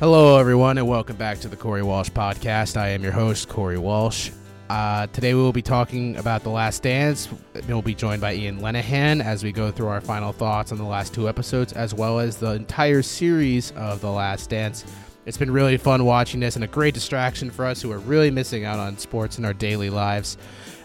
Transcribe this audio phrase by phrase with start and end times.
[0.00, 2.76] Hello, everyone, and welcome back to the Corey Walsh podcast.
[2.76, 4.32] I am your host, Corey Walsh.
[4.68, 7.28] Uh, today we will be talking about The Last Dance.
[7.68, 10.84] We'll be joined by Ian Lenahan as we go through our final thoughts on the
[10.84, 14.84] last two episodes, as well as the entire series of The Last Dance.
[15.26, 18.32] It's been really fun watching this and a great distraction for us who are really
[18.32, 20.36] missing out on sports in our daily lives.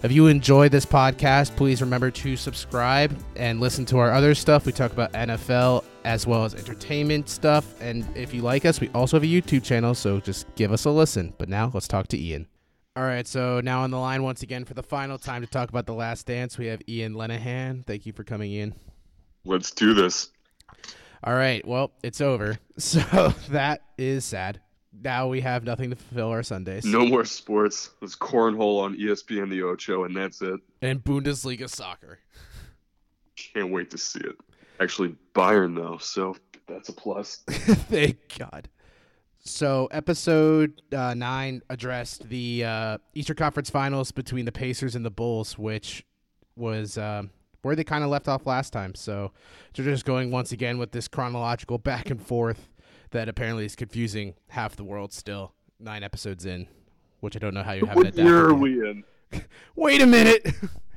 [0.04, 4.68] If you enjoyed this podcast, please remember to subscribe and listen to our other stuff.
[4.68, 7.80] We talk about NFL as well as entertainment stuff.
[7.82, 10.86] And if you like us, we also have a YouTube channel, so just give us
[10.86, 11.34] a listen.
[11.38, 12.48] But now let's talk to Ian.
[12.96, 15.70] All right, so now on the line once again for the final time to talk
[15.70, 17.86] about The Last Dance, we have Ian Lenahan.
[17.86, 18.74] Thank you for coming in.
[19.46, 20.32] Let's do this.
[21.24, 22.58] All right, well, it's over.
[22.78, 24.62] So that is sad.
[25.02, 26.86] Now we have nothing to fulfill our Sundays.
[26.86, 27.92] No more sports.
[28.00, 30.62] There's cornhole on ESPN the Ocho, and that's it.
[30.82, 32.20] And Bundesliga soccer.
[33.36, 34.36] Can't wait to see it.
[34.80, 36.36] Actually, Bayern though, so
[36.68, 37.44] that's a plus.
[37.50, 38.70] Thank God.
[39.42, 45.10] So, episode uh, nine addressed the uh, Eastern Conference Finals between the Pacers and the
[45.10, 46.06] Bulls, which
[46.56, 47.30] was um
[47.62, 48.96] where they kind of left off last time.
[48.96, 49.32] So,
[49.74, 52.70] they're just going once again with this chronological back and forth
[53.12, 55.54] that apparently is confusing half the world still.
[55.80, 56.68] Nine episodes in,
[57.22, 59.04] which I don't know how you haven't what year are we in?
[59.76, 60.46] Wait a minute.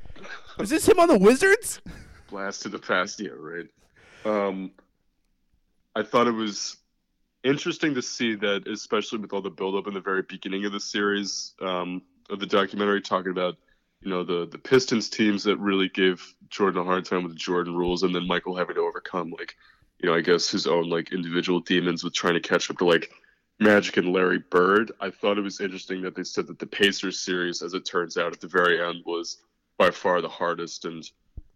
[0.59, 1.81] Is this him on the Wizards?
[2.33, 3.67] Blast to the past, year, right.
[4.25, 4.71] Um,
[5.95, 6.77] I thought it was
[7.43, 10.79] interesting to see that, especially with all the buildup in the very beginning of the
[10.79, 13.57] series, um, of the documentary, talking about
[14.01, 17.37] you know the the Pistons teams that really gave Jordan a hard time with the
[17.37, 19.55] Jordan rules, and then Michael having to overcome like
[19.99, 22.85] you know I guess his own like individual demons with trying to catch up to
[22.85, 23.11] like
[23.59, 24.91] Magic and Larry Bird.
[24.99, 28.17] I thought it was interesting that they said that the Pacers series, as it turns
[28.17, 29.37] out, at the very end was
[29.77, 31.07] by far the hardest, and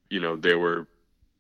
[0.09, 0.88] you know they were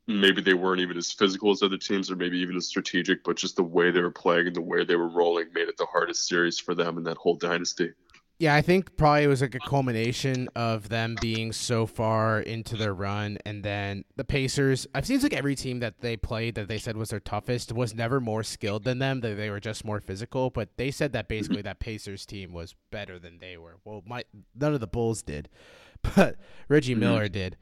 [0.07, 3.35] maybe they weren't even as physical as other teams, or maybe even as strategic, but
[3.35, 5.85] just the way they were playing and the way they were rolling made it the
[5.85, 7.91] hardest series for them in that whole dynasty.
[8.39, 12.77] Yeah, I think probably it was like a culmination of them being so far into
[12.77, 14.85] their run, and then the Pacers.
[14.93, 17.95] It seems like every team that they played that they said was their toughest was
[17.95, 19.21] never more skilled than them.
[19.21, 20.51] That they were just more physical.
[20.51, 23.77] But they said that basically that Pacers team was better than they were.
[23.83, 24.23] Well, my
[24.55, 25.49] none of the Bulls did,
[26.15, 26.35] but
[26.69, 26.99] Reggie Mhm.
[26.99, 27.57] Miller did.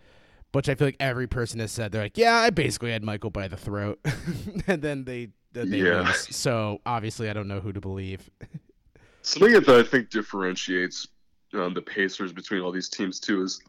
[0.56, 3.30] Which I feel like every person has said they're like, yeah, I basically had Michael
[3.30, 4.00] by the throat,
[4.68, 6.04] and then they then they Yeah.
[6.04, 6.34] lose.
[6.34, 8.30] So obviously, I don't know who to believe.
[9.22, 11.08] Something that I think differentiates
[11.54, 13.60] um, the Pacers between all these teams too is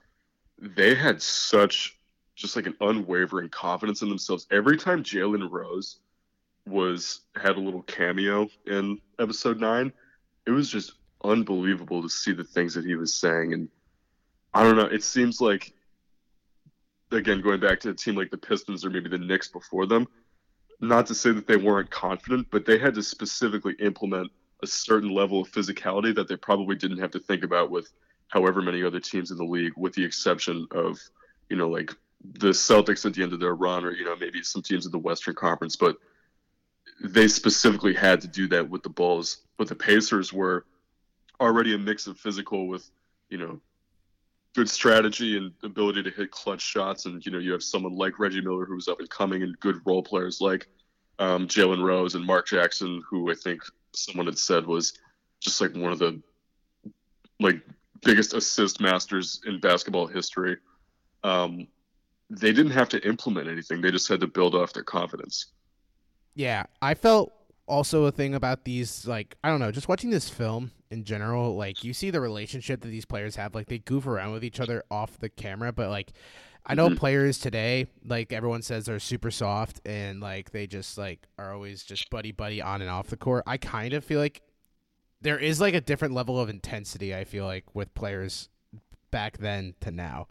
[0.60, 1.98] they had such
[2.36, 4.46] just like an unwavering confidence in themselves.
[4.52, 5.98] Every time Jalen Rose
[6.66, 9.92] was had a little cameo in episode nine,
[10.46, 10.92] it was just
[11.25, 13.54] unbelievable to see the things that he was saying.
[13.54, 13.69] And
[14.54, 15.72] I don't know, it seems like
[17.11, 20.06] again going back to a team like the Pistons or maybe the Knicks before them.
[20.81, 24.31] Not to say that they weren't confident, but they had to specifically implement
[24.62, 27.91] a certain level of physicality that they probably didn't have to think about with
[28.28, 30.99] however many other teams in the league, with the exception of,
[31.49, 31.94] you know, like
[32.25, 34.93] the Celtics at the end of their run, or you know maybe some teams in
[34.93, 35.77] the Western Conference.
[35.77, 35.97] But
[37.00, 39.38] they specifically had to do that with the Bulls.
[39.56, 40.65] But the Pacers were
[41.41, 42.88] already a mix of physical with,
[43.28, 43.61] you know,
[44.56, 47.05] good strategy and ability to hit clutch shots.
[47.05, 49.81] And you know, you have someone like Reggie Miller who's up and coming, and good
[49.84, 50.67] role players like
[51.19, 53.61] um, Jalen Rose and Mark Jackson, who I think
[53.94, 54.94] someone had said was
[55.41, 56.21] just like one of the
[57.39, 57.61] like
[58.03, 60.56] biggest assist masters in basketball history.
[61.23, 61.69] Um,
[62.31, 65.47] they didn't have to implement anything; they just had to build off their confidence.
[66.34, 67.33] Yeah, I felt
[67.66, 71.56] also a thing about these like I don't know, just watching this film in general,
[71.56, 74.60] like you see the relationship that these players have, like they goof around with each
[74.60, 76.12] other off the camera, but like
[76.69, 76.97] I know Mhm.
[76.97, 81.82] players today, like everyone says they're super soft and like they just like are always
[81.84, 83.44] just buddy buddy on and off the court.
[83.47, 84.43] I kind of feel like
[85.21, 88.49] there is like a different level of intensity I feel like with players
[89.10, 90.26] back then to now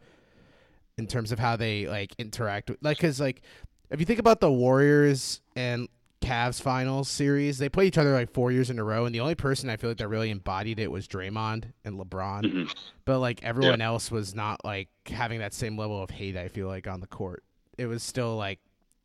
[0.97, 3.41] in terms of how they like interact with like cuz like
[3.89, 5.87] if you think about the Warriors and
[6.25, 9.19] Cavs finals series, they played each other like four years in a row, and the
[9.19, 12.43] only person I feel like that really embodied it was Draymond and LeBron.
[12.43, 12.75] Mhm.
[13.05, 16.35] But like everyone else was not like having that same level of hate.
[16.35, 17.43] I feel like on the court,
[17.77, 18.59] it was still like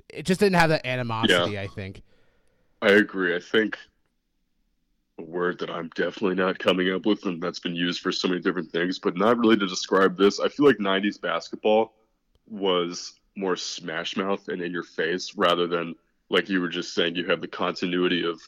[0.08, 1.58] it just didn't have that animosity.
[1.58, 2.02] I think.
[2.82, 3.36] I agree.
[3.36, 3.78] I think
[5.18, 8.28] a word that I'm definitely not coming up with, and that's been used for so
[8.28, 10.40] many different things, but not really to describe this.
[10.40, 11.92] I feel like '90s basketball
[12.48, 15.94] was more smash mouth and in your face rather than
[16.30, 17.16] like you were just saying.
[17.16, 18.40] You have the continuity of,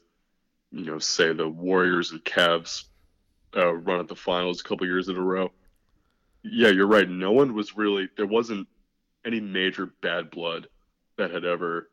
[0.71, 2.85] you know, say the Warriors and Cavs
[3.57, 5.53] uh, run at the finals a couple years in a row.
[6.43, 7.09] Yeah, you're right.
[7.09, 8.67] No one was really there wasn't
[9.25, 10.69] any major bad blood
[11.17, 11.89] that had ever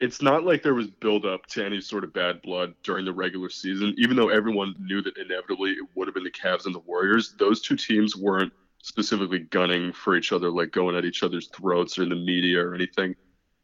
[0.00, 3.12] it's not like there was build up to any sort of bad blood during the
[3.12, 6.74] regular season, even though everyone knew that inevitably it would have been the Cavs and
[6.74, 7.34] the Warriors.
[7.38, 11.98] Those two teams weren't specifically gunning for each other, like going at each other's throats
[11.98, 13.14] or in the media or anything.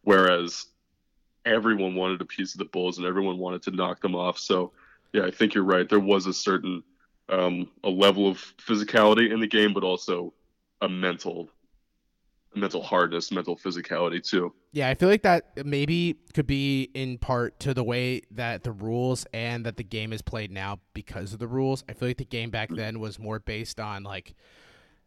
[0.03, 0.67] Whereas
[1.45, 4.39] everyone wanted a piece of the Bulls and everyone wanted to knock them off.
[4.39, 4.73] So,
[5.13, 5.89] yeah, I think you're right.
[5.89, 6.83] There was a certain
[7.29, 10.35] um, a level of physicality in the game, but also
[10.81, 11.49] a mental
[12.55, 14.53] mental hardness, mental physicality too.
[14.73, 18.73] Yeah, I feel like that maybe could be in part to the way that the
[18.73, 21.85] rules and that the game is played now because of the rules.
[21.89, 24.35] I feel like the game back then was more based on like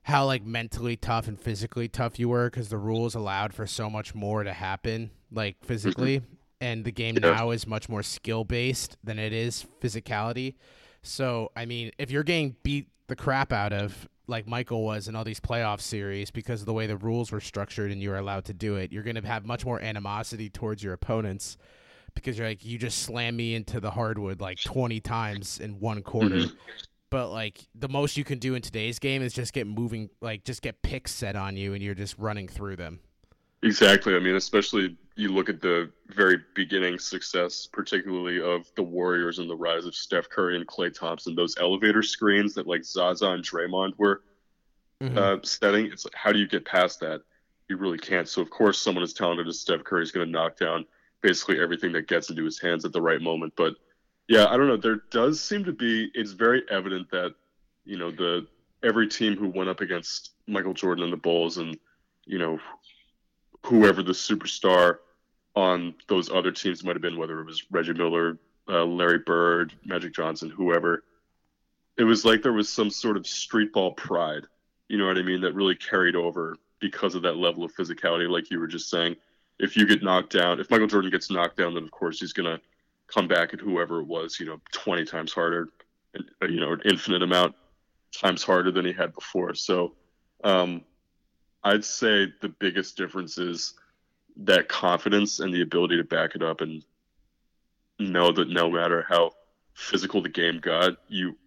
[0.04, 3.90] how like mentally tough and physically tough you were because the rules allowed for so
[3.90, 6.34] much more to happen like physically mm-hmm.
[6.62, 7.32] and the game yeah.
[7.32, 10.56] now is much more skill based than it is physicality
[11.02, 15.16] so i mean if you're getting beat the crap out of like michael was in
[15.16, 18.18] all these playoff series because of the way the rules were structured and you were
[18.18, 21.58] allowed to do it you're going to have much more animosity towards your opponents
[22.14, 26.02] because you're like you just slam me into the hardwood like 20 times in one
[26.02, 26.56] quarter mm-hmm
[27.14, 30.44] but like the most you can do in today's game is just get moving like
[30.44, 33.00] just get picks set on you and you're just running through them.
[33.62, 34.16] Exactly.
[34.16, 39.48] I mean especially you look at the very beginning success particularly of the warriors and
[39.48, 43.44] the rise of steph curry and klay thompson those elevator screens that like zaza and
[43.44, 44.24] draymond were
[45.00, 45.16] mm-hmm.
[45.16, 47.22] uh, setting it's like how do you get past that?
[47.70, 48.28] You really can't.
[48.28, 50.84] So of course someone as talented as steph curry is going to knock down
[51.22, 53.54] basically everything that gets into his hands at the right moment.
[53.56, 53.76] But
[54.28, 54.78] yeah, I don't know.
[54.78, 56.10] There does seem to be.
[56.14, 57.36] It's very evident that
[57.86, 58.48] you know the
[58.84, 61.78] every team who went up against Michael Jordan and the Bulls, and
[62.26, 62.60] you know
[63.66, 64.98] whoever the superstar
[65.56, 69.74] on those other teams might have been, whether it was Reggie Miller, uh, Larry Bird,
[69.86, 71.04] Magic Johnson, whoever.
[71.98, 74.46] It was like there was some sort of street ball pride,
[74.88, 78.28] you know what I mean, that really carried over because of that level of physicality,
[78.28, 79.16] like you were just saying.
[79.60, 82.34] If you get knocked down, if Michael Jordan gets knocked down, then of course he's
[82.34, 82.60] gonna
[83.14, 85.70] come back at whoever it was, you know, 20 times harder,
[86.18, 87.56] uh, you know, an infinite amount
[88.12, 89.54] times harder than he had before.
[89.54, 89.94] So
[90.44, 90.84] um,
[91.64, 93.74] I'd say the biggest difference is
[94.38, 96.84] that confidence and the ability to back it up and
[98.00, 99.32] know that no matter how
[99.74, 101.38] physical the game got, you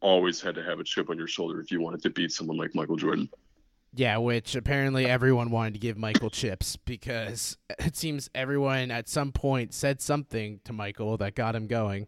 [0.00, 2.56] always had to have a chip on your shoulder if you wanted to beat someone
[2.56, 3.28] like Michael Jordan.
[3.94, 9.32] Yeah, which apparently everyone wanted to give Michael chips because it seems everyone at some
[9.32, 12.06] point said something to Michael that got him going.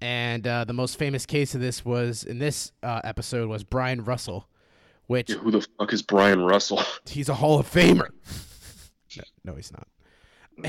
[0.00, 4.04] And uh, the most famous case of this was in this uh, episode was Bryon
[4.04, 4.48] Russell,
[5.06, 6.82] which yeah, who the fuck is Bryon Russell?
[7.06, 8.08] He's a Hall of Famer.
[9.44, 9.86] no, he's not.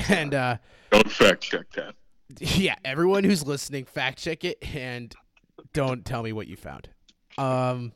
[0.08, 0.58] And uh,
[0.90, 1.94] don't fact check that.
[2.38, 5.14] Yeah, everyone who's listening, fact check it and
[5.72, 6.88] don't tell me what you found.
[7.36, 7.92] Um,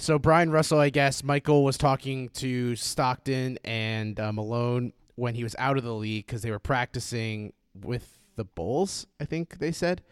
[0.00, 5.42] so Bryon Russell, I guess Michael was talking to Stockton and uh, Malone when he
[5.42, 9.06] was out of the league because they were practicing with the Bulls.
[9.20, 10.02] I think they said.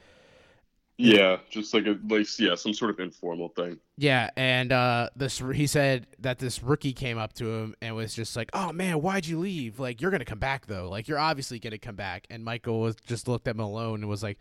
[1.00, 3.79] Yeah, just like a like yeah, some sort of informal thing.
[3.96, 8.14] Yeah, and uh, this he said that this rookie came up to him and was
[8.14, 9.79] just like, "Oh man, why'd you leave?
[9.79, 10.88] Like you're gonna come back though.
[10.88, 14.25] Like you're obviously gonna come back." And Michael was just looked at Malone and was
[14.25, 14.38] like,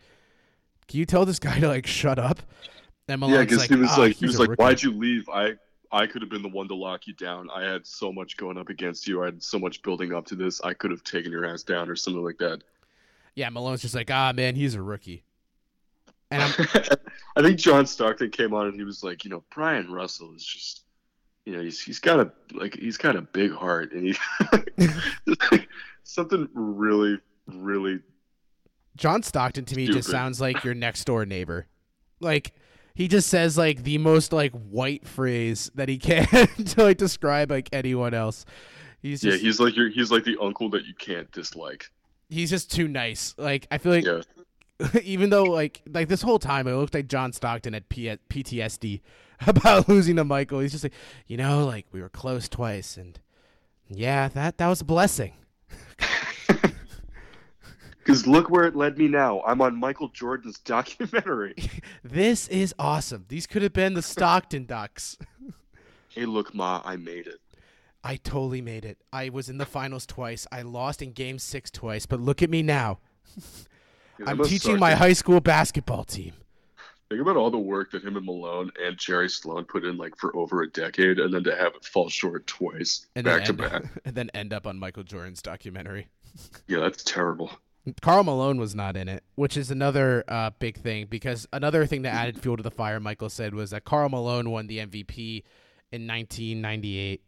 [0.88, 2.40] "Can you tell this guy to like shut up?"
[3.08, 4.62] And Malone's yeah, because like, he was oh, like, he was like, rookie.
[4.62, 5.28] "Why'd you leave?
[5.28, 5.54] I
[5.90, 7.48] I could have been the one to lock you down.
[7.54, 9.22] I had so much going up against you.
[9.22, 10.60] I had so much building up to this.
[10.60, 12.62] I could have taken your ass down or something like that."
[13.34, 15.24] Yeah, Malone's just like, "Ah, man, he's a rookie."
[16.30, 16.42] And
[17.36, 20.44] i think John Stockton came on and he was like, you know, Bryon Russell is
[20.44, 20.82] just,
[21.46, 25.58] you know, he's he's got a like he's got a big heart and he
[26.02, 28.00] something really really.
[28.96, 29.98] John Stockton to me stupid.
[29.98, 31.66] just sounds like your next door neighbor.
[32.20, 32.52] Like
[32.98, 36.26] he just says like the most like white phrase that he can
[36.66, 38.44] to like describe like anyone else.
[39.00, 41.92] He's just, yeah, he's like your he's like the uncle that you can't dislike.
[42.28, 43.36] He's just too nice.
[43.38, 45.00] Like I feel like yeah.
[45.04, 49.00] even though like like this whole time it looked like John Stockton had P- PTSD
[49.46, 50.58] about losing to Michael.
[50.58, 50.94] He's just like,
[51.28, 53.20] you know, like we were close twice, and
[53.88, 55.34] yeah, that that was a blessing.
[58.08, 59.42] Because look where it led me now.
[59.42, 61.54] I'm on Michael Jordan's documentary.
[62.02, 63.26] this is awesome.
[63.28, 65.18] These could have been the Stockton Ducks.
[66.14, 67.38] hey, look, Ma, I made it.
[68.02, 68.96] I totally made it.
[69.12, 70.46] I was in the finals twice.
[70.50, 73.00] I lost in game six twice, but look at me now.
[74.26, 76.32] I'm teaching my high school basketball team.
[77.10, 80.16] Think about all the work that him and Malone and Jerry Sloan put in like
[80.16, 83.52] for over a decade and then to have it fall short twice and back to
[83.52, 83.82] back.
[84.06, 86.08] And then end up on Michael Jordan's documentary.
[86.68, 87.50] yeah, that's terrible.
[88.00, 92.02] Karl Malone was not in it, which is another uh, big thing because another thing
[92.02, 95.44] that added fuel to the fire, Michael said, was that Karl Malone won the MVP
[95.92, 97.22] in 1998.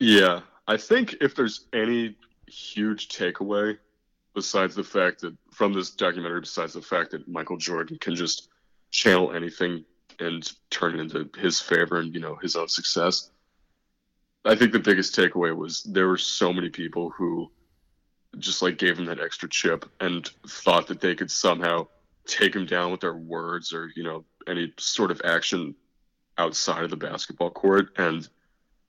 [0.00, 3.78] Yeah, I think if there's any huge takeaway
[4.34, 8.48] besides the fact that from this documentary, besides the fact that Michael Jordan can just
[8.90, 9.84] channel anything
[10.20, 13.30] and turn it into his favor and you know his own success.
[14.44, 17.50] I think the biggest takeaway was there were so many people who
[18.38, 21.86] just like gave him that extra chip and thought that they could somehow
[22.26, 25.74] take him down with their words or you know any sort of action
[26.38, 27.90] outside of the basketball court.
[27.96, 28.28] And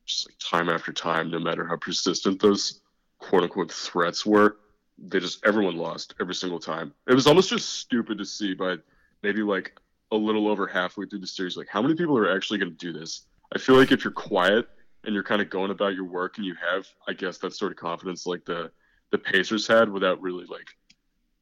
[0.05, 2.81] just like time after time no matter how persistent those
[3.17, 4.57] quote unquote threats were
[4.97, 6.93] they just everyone lost every single time.
[7.07, 8.83] It was almost just stupid to see but
[9.23, 9.79] maybe like
[10.11, 12.77] a little over halfway through the series like how many people are actually going to
[12.77, 13.25] do this?
[13.53, 14.67] I feel like if you're quiet
[15.05, 17.71] and you're kind of going about your work and you have i guess that sort
[17.71, 18.71] of confidence like the
[19.11, 20.67] the pacers had without really like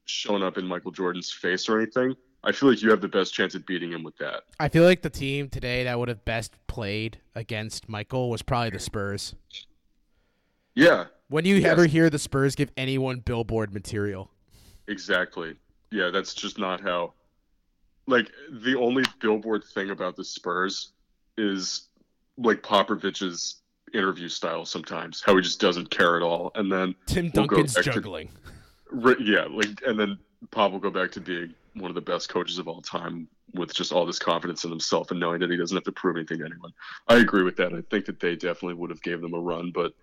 [0.05, 3.33] showing up in michael jordan's face or anything I feel like you have the best
[3.33, 4.43] chance at beating him with that.
[4.59, 8.71] I feel like the team today that would have best played against Michael was probably
[8.71, 9.33] the Spurs.
[10.75, 11.05] Yeah.
[11.29, 11.71] When do you yes.
[11.71, 14.29] ever hear the Spurs give anyone billboard material?
[14.89, 15.55] Exactly.
[15.91, 17.13] Yeah, that's just not how.
[18.07, 20.91] Like the only billboard thing about the Spurs
[21.37, 21.87] is
[22.37, 23.61] like Popovich's
[23.93, 27.75] interview style sometimes, how he just doesn't care at all, and then Tim we'll Duncan's
[27.75, 28.29] juggling.
[28.91, 30.17] To, yeah, like and then
[30.51, 33.73] Pop will go back to being one of the best coaches of all time with
[33.73, 36.39] just all this confidence in himself and knowing that he doesn't have to prove anything
[36.39, 36.71] to anyone.
[37.07, 37.73] I agree with that.
[37.73, 39.93] I think that they definitely would have gave them a run, but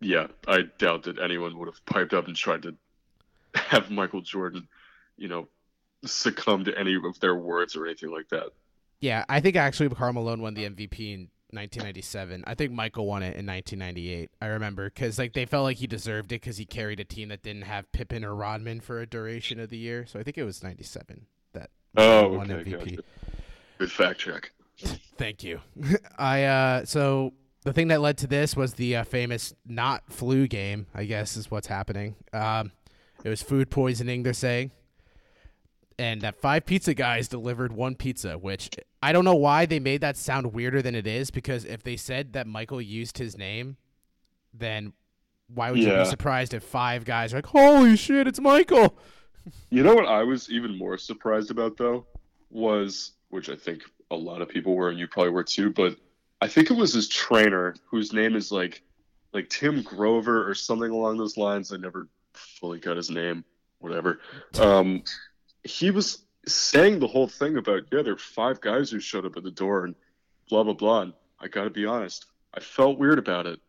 [0.00, 2.74] yeah, I doubt that anyone would have piped up and tried to
[3.54, 4.66] have Michael Jordan,
[5.16, 5.48] you know,
[6.04, 8.48] succumb to any of their words or anything like that.
[9.00, 12.44] Yeah, I think actually Karl Malone won the MVP in 1997.
[12.46, 14.30] I think Michael won it in 1998.
[14.40, 17.28] I remember because like they felt like he deserved it because he carried a team
[17.28, 20.06] that didn't have Pippen or Rodman for a duration of the year.
[20.06, 22.96] So I think it was 97 that oh, won okay, MVP.
[22.96, 23.02] Gotcha.
[23.78, 24.52] Good fact check.
[25.16, 25.60] Thank you.
[26.18, 27.32] I uh so
[27.64, 30.86] the thing that led to this was the uh, famous not flu game.
[30.94, 32.16] I guess is what's happening.
[32.32, 32.72] Um,
[33.22, 34.22] it was food poisoning.
[34.22, 34.70] They're saying
[36.00, 38.70] and that five pizza guys delivered one pizza, which
[39.02, 41.30] I don't know why they made that sound weirder than it is.
[41.30, 43.76] Because if they said that Michael used his name,
[44.54, 44.94] then
[45.48, 45.98] why would yeah.
[45.98, 48.96] you be surprised if five guys are like, "Holy shit, it's Michael"?
[49.70, 52.06] You know what I was even more surprised about though
[52.50, 55.96] was, which I think a lot of people were, and you probably were too, but
[56.42, 58.82] I think it was his trainer whose name is like
[59.32, 61.72] like Tim Grover or something along those lines.
[61.72, 63.42] I never fully got his name,
[63.78, 64.20] whatever.
[64.58, 65.02] Um,
[65.64, 69.36] he was saying the whole thing about yeah, there are five guys who showed up
[69.36, 69.94] at the door and
[70.48, 71.02] blah blah blah.
[71.02, 73.60] And I got to be honest, I felt weird about it.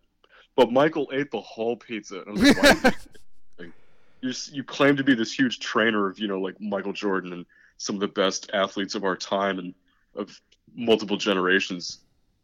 [0.55, 2.21] But Michael ate the whole pizza.
[2.21, 3.73] And I was like,
[4.21, 7.45] you, you claim to be this huge trainer of you know like Michael Jordan and
[7.77, 9.73] some of the best athletes of our time and
[10.15, 10.39] of
[10.75, 11.99] multiple generations,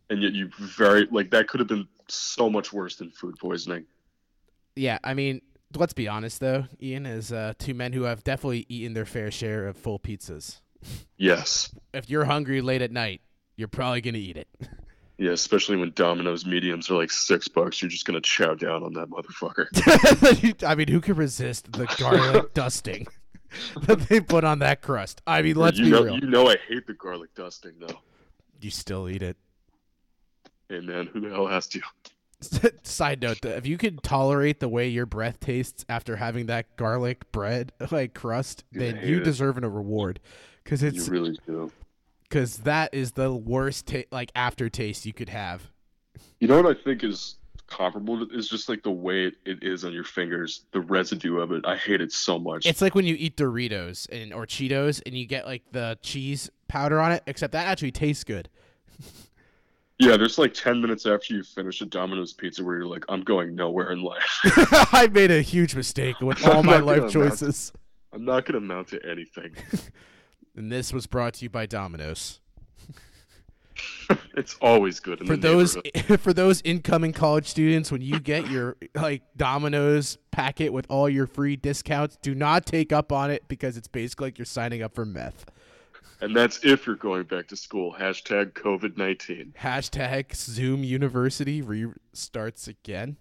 [0.10, 3.86] and yet you very like that could have been so much worse than food poisoning.
[4.75, 5.42] Yeah, I mean,
[5.75, 9.31] let's be honest though, Ian, is uh, two men who have definitely eaten their fair
[9.31, 10.62] share of full pizzas.
[11.17, 11.74] Yes.
[11.93, 13.21] if you're hungry late at night,
[13.55, 14.47] you're probably gonna eat it.
[15.19, 18.93] Yeah, especially when Domino's mediums are like six bucks, you're just gonna chow down on
[18.93, 19.65] that motherfucker.
[20.63, 23.07] I mean, who can resist the garlic dusting
[23.88, 25.24] that they put on that crust?
[25.25, 26.19] I mean, let's you be know, real.
[26.19, 28.00] You know, I hate the garlic dusting though.
[28.62, 29.38] You still eat it.
[30.69, 31.81] Hey man, who the hell asked you?
[32.84, 37.32] Side note: If you could tolerate the way your breath tastes after having that garlic
[37.32, 39.24] bread like crust, then you it.
[39.24, 40.20] deserve a reward
[40.63, 41.72] because it's you really do.
[42.24, 45.70] Because that is the worst ta- like aftertaste you could have.
[46.39, 49.84] You know what I think is comparable is just like the way it, it is
[49.84, 51.65] on your fingers, the residue of it.
[51.65, 52.65] I hate it so much.
[52.65, 56.50] It's like when you eat Doritos and or Cheetos and you get like the cheese
[56.67, 58.50] powder on it, except that actually tastes good.
[60.00, 63.22] Yeah, there's like 10 minutes after you finish a Domino's pizza where you're like, I'm
[63.22, 64.39] going nowhere in life.
[64.94, 67.72] I made a huge mistake with all my life choices.
[67.72, 67.80] To,
[68.13, 69.56] I'm not going to amount to anything.
[70.56, 72.39] and this was brought to you by Domino's.
[74.36, 75.77] it's always good for those
[76.20, 81.27] for those incoming college students when you get your like Domino's packet with all your
[81.27, 84.96] free discounts do not take up on it because it's basically like you're signing up
[84.96, 85.46] for meth
[86.21, 87.95] and that's if you're going back to school.
[87.97, 89.53] Hashtag COVID 19.
[89.59, 93.17] Hashtag Zoom University restarts again.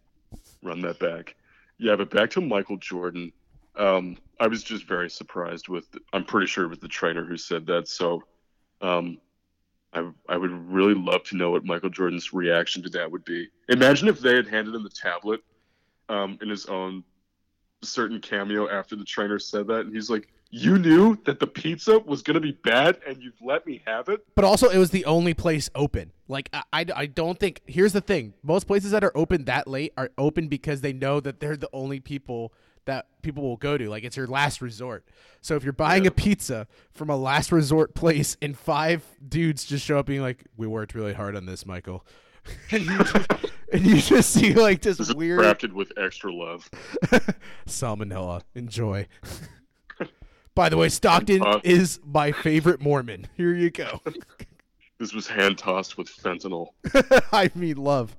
[0.62, 1.36] Run that back.
[1.78, 3.32] Yeah, but back to Michael Jordan.
[3.76, 7.36] Um, I was just very surprised with, I'm pretty sure it was the trainer who
[7.36, 7.88] said that.
[7.88, 8.22] So
[8.80, 9.18] um,
[9.92, 13.48] I, I would really love to know what Michael Jordan's reaction to that would be.
[13.68, 15.40] Imagine if they had handed him the tablet
[16.08, 17.04] um, in his own
[17.82, 19.80] certain cameo after the trainer said that.
[19.80, 23.66] And he's like, You knew that the pizza was gonna be bad, and you've let
[23.66, 24.24] me have it.
[24.34, 26.12] But also, it was the only place open.
[26.28, 27.60] Like, I, I, I don't think.
[27.66, 31.18] Here's the thing: most places that are open that late are open because they know
[31.20, 32.52] that they're the only people
[32.84, 33.88] that people will go to.
[33.90, 35.04] Like, it's your last resort.
[35.40, 36.08] So if you're buying Yeah.
[36.08, 40.44] a pizza from a last resort place, and five dudes just show up being like,
[40.56, 42.06] "We worked really hard on this, Michael,"
[42.70, 43.30] and you just,
[43.72, 46.70] and you just see like this, This is weird crafted with extra love.
[47.66, 48.42] salmonella.
[48.54, 49.08] Enjoy.
[50.56, 53.28] By the way, Stockton is my favorite Mormon.
[53.36, 54.00] Here you go.
[54.98, 56.68] This was hand tossed with fentanyl.
[57.30, 58.16] I mean, love.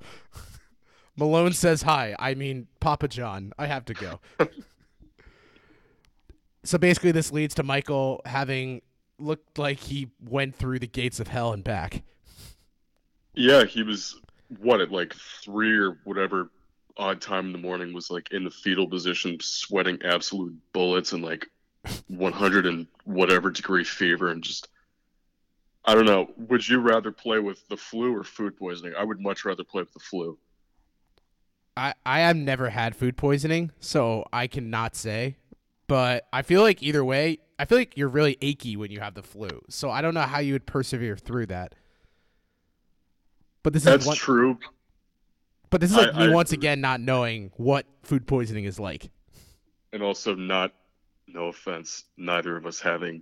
[1.15, 2.15] Malone says hi.
[2.19, 3.51] I mean, Papa John.
[3.57, 4.19] I have to go.
[6.63, 8.83] so basically, this leads to Michael having
[9.17, 12.03] looked like he went through the gates of hell and back.
[13.33, 14.21] Yeah, he was
[14.59, 16.51] what at like three or whatever
[16.95, 21.23] odd time in the morning was like in the fetal position, sweating absolute bullets and
[21.23, 21.47] like
[22.07, 24.67] 100 and whatever degree fever, and just
[25.85, 26.29] I don't know.
[26.37, 28.93] Would you rather play with the flu or food poisoning?
[28.97, 30.37] I would much rather play with the flu.
[31.77, 35.37] I I have never had food poisoning, so I cannot say.
[35.87, 39.13] But I feel like either way, I feel like you're really achy when you have
[39.13, 39.47] the flu.
[39.69, 41.75] So I don't know how you would persevere through that.
[43.63, 44.59] But this That's is one, true.
[45.69, 46.59] but this is like I- me I once agree.
[46.67, 49.09] again not knowing what food poisoning is like.
[49.93, 50.73] and also not
[51.27, 53.21] no offense neither of us having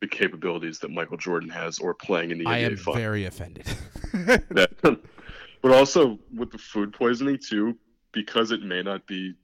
[0.00, 2.98] the capabilities that michael jordan has or playing in the I nba am finals.
[2.98, 3.66] very offended.
[4.12, 4.98] that
[5.62, 7.76] but also with the food poisoning too
[8.12, 9.34] because it may not be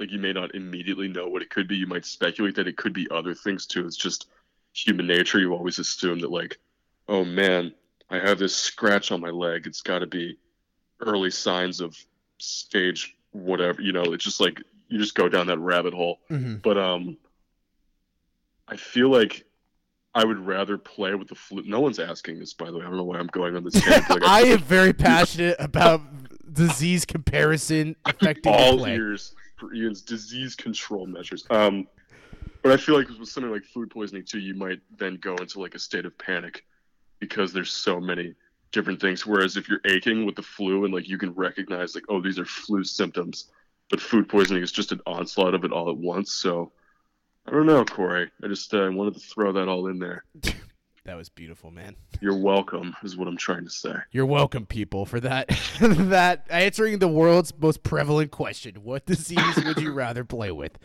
[0.00, 2.76] like you may not immediately know what it could be you might speculate that it
[2.76, 4.28] could be other things too it's just
[4.72, 6.58] human nature you always assume that like
[7.08, 7.72] oh man
[8.10, 10.36] i have this scratch on my leg it's got to be
[11.00, 11.96] early signs of
[12.38, 14.62] stage whatever you know it's just like
[14.94, 16.62] you just go down that rabbit hole Mhm.
[16.62, 17.16] but um
[18.68, 19.44] i feel like
[20.14, 22.88] i would rather play with the flu no one's asking this by the way i
[22.88, 26.00] don't know why i'm going on this tangent, like, I am very passionate about
[26.52, 31.44] disease comparison affecting all ears for Ian's disease control measures.
[31.50, 31.86] Um,
[32.62, 35.60] but I feel like with something like food poisoning too, you might then go into
[35.60, 36.64] like a state of panic
[37.18, 38.34] because there's so many
[38.72, 39.26] different things.
[39.26, 42.38] Whereas if you're aching with the flu and like you can recognize like, oh, these
[42.38, 43.50] are flu symptoms,
[43.90, 46.32] but food poisoning is just an onslaught of it all at once.
[46.32, 46.72] So
[47.46, 48.30] I don't know, Corey.
[48.42, 50.24] I just uh, wanted to throw that all in there.
[51.06, 51.96] That was beautiful, man.
[52.22, 53.92] You're welcome, is what I'm trying to say.
[54.10, 55.48] You're welcome, people, for that.
[55.80, 60.78] that answering the world's most prevalent question: What disease would you rather play with?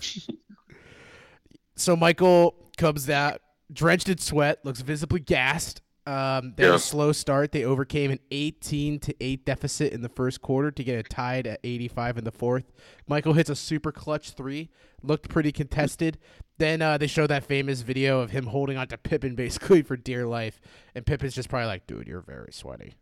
[1.74, 3.40] so Michael comes out
[3.72, 5.80] drenched in sweat, looks visibly gassed.
[6.06, 7.52] Um, they had a slow start.
[7.52, 11.46] They overcame an 18 to eight deficit in the first quarter to get it tied
[11.46, 12.72] at 85 in the fourth.
[13.08, 14.68] Michael hits a super clutch three.
[15.02, 16.18] Looked pretty contested.
[16.58, 20.26] Then uh, they show that famous video of him holding onto Pippen basically for dear
[20.26, 20.60] life,
[20.94, 22.94] and Pippen's just probably like, "Dude, you're very sweaty.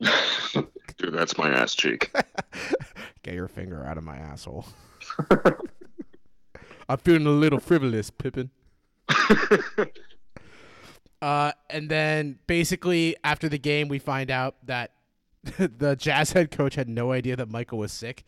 [0.00, 2.10] Dude, that's my ass cheek.
[3.22, 4.66] Get your finger out of my asshole."
[6.88, 8.50] I'm feeling a little frivolous, Pippen.
[11.22, 14.90] Uh, and then basically after the game, we find out that
[15.58, 18.24] the Jazz head coach had no idea that Michael was sick.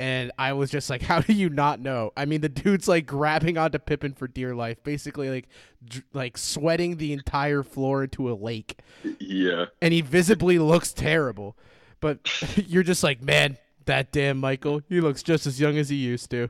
[0.00, 2.12] And I was just like, how do you not know?
[2.16, 5.48] I mean, the dude's like grabbing onto Pippen for dear life, basically like
[5.84, 8.78] dr- like sweating the entire floor into a lake.
[9.18, 9.66] yeah.
[9.82, 11.56] And he visibly looks terrible.
[12.00, 12.20] But
[12.66, 16.30] you're just like, man, that damn Michael, he looks just as young as he used
[16.30, 16.48] to.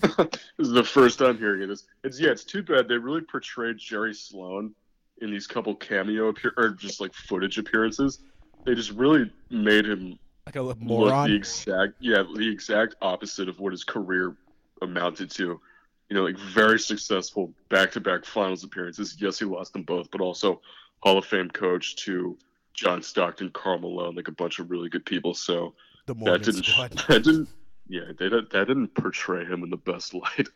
[0.00, 1.84] this is the first time hearing this.
[2.02, 4.74] It's yeah, it's too bad they really portrayed Jerry Sloan
[5.22, 8.20] in these couple cameo appear or just like footage appearances.
[8.64, 13.60] They just really made him Like a look the exact yeah the exact opposite of
[13.60, 14.36] what his career
[14.82, 15.60] amounted to.
[16.08, 19.16] You know, like very successful back-to-back finals appearances.
[19.18, 20.60] Yes, he lost them both, but also
[21.00, 22.38] Hall of Fame coach to
[22.74, 25.34] John Stockton, Karl Malone, like a bunch of really good people.
[25.34, 25.74] So
[26.06, 26.92] the that didn't squad.
[27.08, 27.48] that didn't
[27.88, 30.48] yeah they didn't, that didn't portray him in the best light.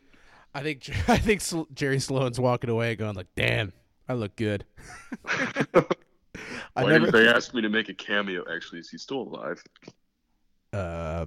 [0.54, 1.42] I think I think
[1.74, 3.72] Jerry Sloan's walking away, going like, "Damn,
[4.10, 4.64] I look good."
[6.76, 7.06] I Why never.
[7.06, 8.44] did they ask me to make a cameo?
[8.52, 9.62] Actually, is he still alive?
[10.72, 11.26] Uh,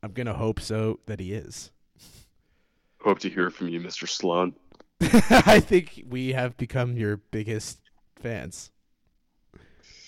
[0.00, 1.72] I'm gonna hope so that he is.
[3.02, 4.06] Hope to hear from you, Mr.
[4.06, 4.54] Sloan.
[5.00, 7.80] I think we have become your biggest
[8.16, 8.70] fans.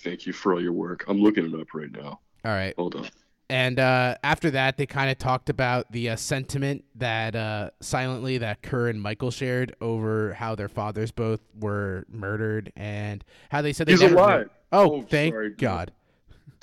[0.05, 1.05] Thank you for all your work.
[1.09, 2.21] I'm looking it up right now.
[2.45, 3.09] All right, Hold on.
[3.53, 8.39] And uh, after that, they kind of talked about the uh, sentiment that uh, silently
[8.39, 13.75] that Kerr and Michael shared over how their fathers both were murdered and how they
[13.75, 14.49] said they He's alive.
[14.73, 15.51] Oh, Oh, thank sorry.
[15.51, 15.93] God.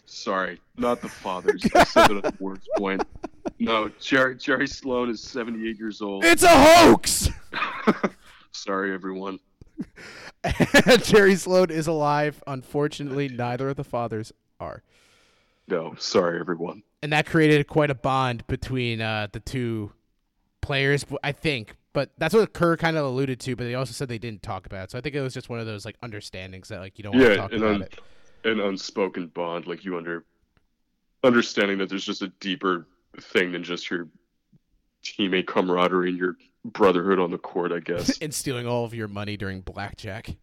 [0.08, 1.64] Sorry, not the fathers.
[1.76, 3.04] I said it at the worst point.
[3.60, 6.26] No, Jerry Jerry Sloan is 78 years old.
[6.26, 7.30] It's a hoax.
[8.52, 9.40] Sorry, everyone.
[11.04, 12.42] Jerry Sloan is alive.
[12.48, 14.82] Unfortunately, neither of the fathers are.
[15.70, 16.84] No, sorry, everyone.
[17.04, 19.92] And that created quite a bond between uh, the two
[20.62, 21.76] players, I think.
[21.94, 23.56] But that's what Kerr kind of alluded to.
[23.56, 24.92] But they also said they didn't talk about it.
[24.92, 27.16] So I think it was just one of those like understandings that like you don't
[27.16, 28.00] want to talk an, about un- it.
[28.46, 30.26] an unspoken bond, like you under
[31.24, 32.88] understanding that there's just a deeper
[33.20, 34.08] thing than just your
[35.04, 38.18] teammate camaraderie and your brotherhood on the court, I guess.
[38.22, 40.36] and stealing all of your money during blackjack.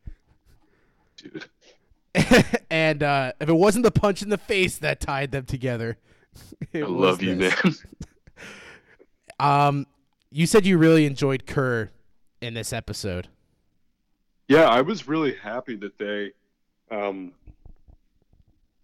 [1.16, 1.46] Dude.
[2.70, 5.98] and uh, if it wasn't the punch in the face that tied them together,
[6.72, 7.64] it I love you, this.
[7.64, 7.74] man.
[9.38, 9.86] Um,
[10.30, 11.90] you said you really enjoyed Kerr
[12.40, 13.28] in this episode.
[14.48, 16.32] Yeah, I was really happy that they.
[16.90, 17.32] Um,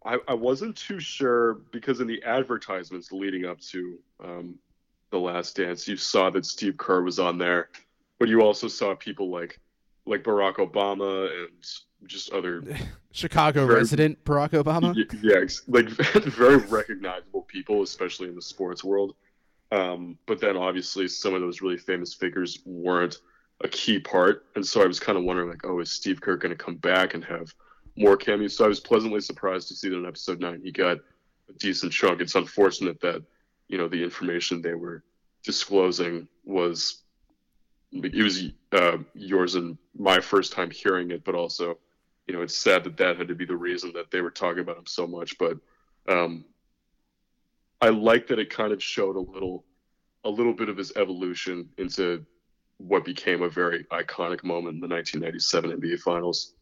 [0.04, 4.56] I I wasn't too sure because in the advertisements leading up to um,
[5.10, 7.70] the Last Dance, you saw that Steve Kerr was on there,
[8.18, 9.58] but you also saw people like
[10.06, 12.62] like Barack Obama and just other
[13.12, 14.94] Chicago Very- resident Barack Obama.
[15.22, 15.88] Yeah, like
[16.24, 19.14] very recognizable people, especially in the sports world.
[19.70, 23.18] Um, but then obviously some of those really famous figures weren't
[23.64, 26.36] a key part, and so I was kind of wondering, like, oh, is Steve Kerr
[26.36, 27.54] going to come back and have
[27.96, 28.56] more cameos?
[28.56, 30.98] So I was pleasantly surprised to see that in episode nine he got
[31.48, 32.20] a decent chunk.
[32.20, 33.22] It's unfortunate that
[33.68, 35.04] you know the information they were
[35.44, 37.02] disclosing was
[37.92, 41.78] it was uh, yours and my first time hearing it, but also
[42.26, 44.61] you know, it's sad that that had to be the reason that they were talking
[44.61, 45.37] about him so much.
[45.38, 45.59] But
[46.09, 46.44] um,
[47.81, 49.64] I like that it kind of showed a little,
[50.24, 52.24] a little bit of his evolution into
[52.78, 56.55] what became a very iconic moment in the 1997 NBA Finals.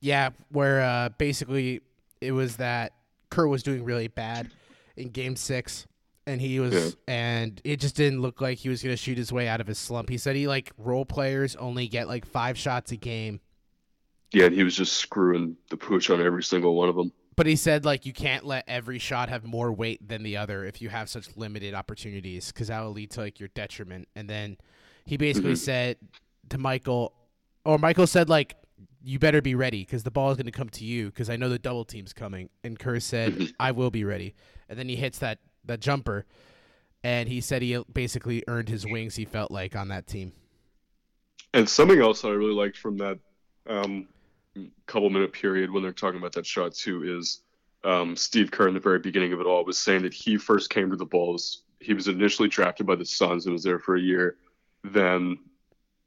[0.00, 1.82] Yeah, where uh, basically
[2.20, 2.92] it was that
[3.30, 4.50] Kerr was doing really bad
[4.96, 5.86] in Game Six,
[6.30, 6.90] and he was, Yeah.
[7.14, 9.66] and it just didn't look like he was going to shoot his way out of
[9.66, 10.08] his slump.
[10.08, 13.40] He said he like role players only get like five shots a game,
[14.32, 17.12] Yeah, and he was just screwing the pooch on every single one of them.
[17.36, 20.64] but he said like you can't let every shot have more weight than the other
[20.64, 24.06] if you have such limited opportunities because that will lead to like your detriment.
[24.14, 24.56] And then
[25.06, 25.58] he basically Mhm.
[25.58, 25.96] said
[26.50, 27.14] to Michael,
[27.64, 28.56] or Michael said like
[29.02, 31.36] you better be ready because the ball is going to come to you because I
[31.36, 32.50] know the double team's coming.
[32.62, 33.52] And Kerr said Mhm.
[33.58, 34.34] I will be ready.
[34.68, 36.26] And then he hits that that jumper,
[37.02, 39.16] and he said he basically earned his wings.
[39.16, 40.32] He felt like on that team.
[41.52, 43.18] And something else that I really liked from that
[43.66, 44.08] um,
[44.86, 47.42] couple minute period when they're talking about that shot too is
[47.84, 50.70] um, Steve Kerr in the very beginning of it all was saying that he first
[50.70, 51.62] came to the Bulls.
[51.80, 54.36] He was initially drafted by the Suns and was there for a year.
[54.84, 55.38] Then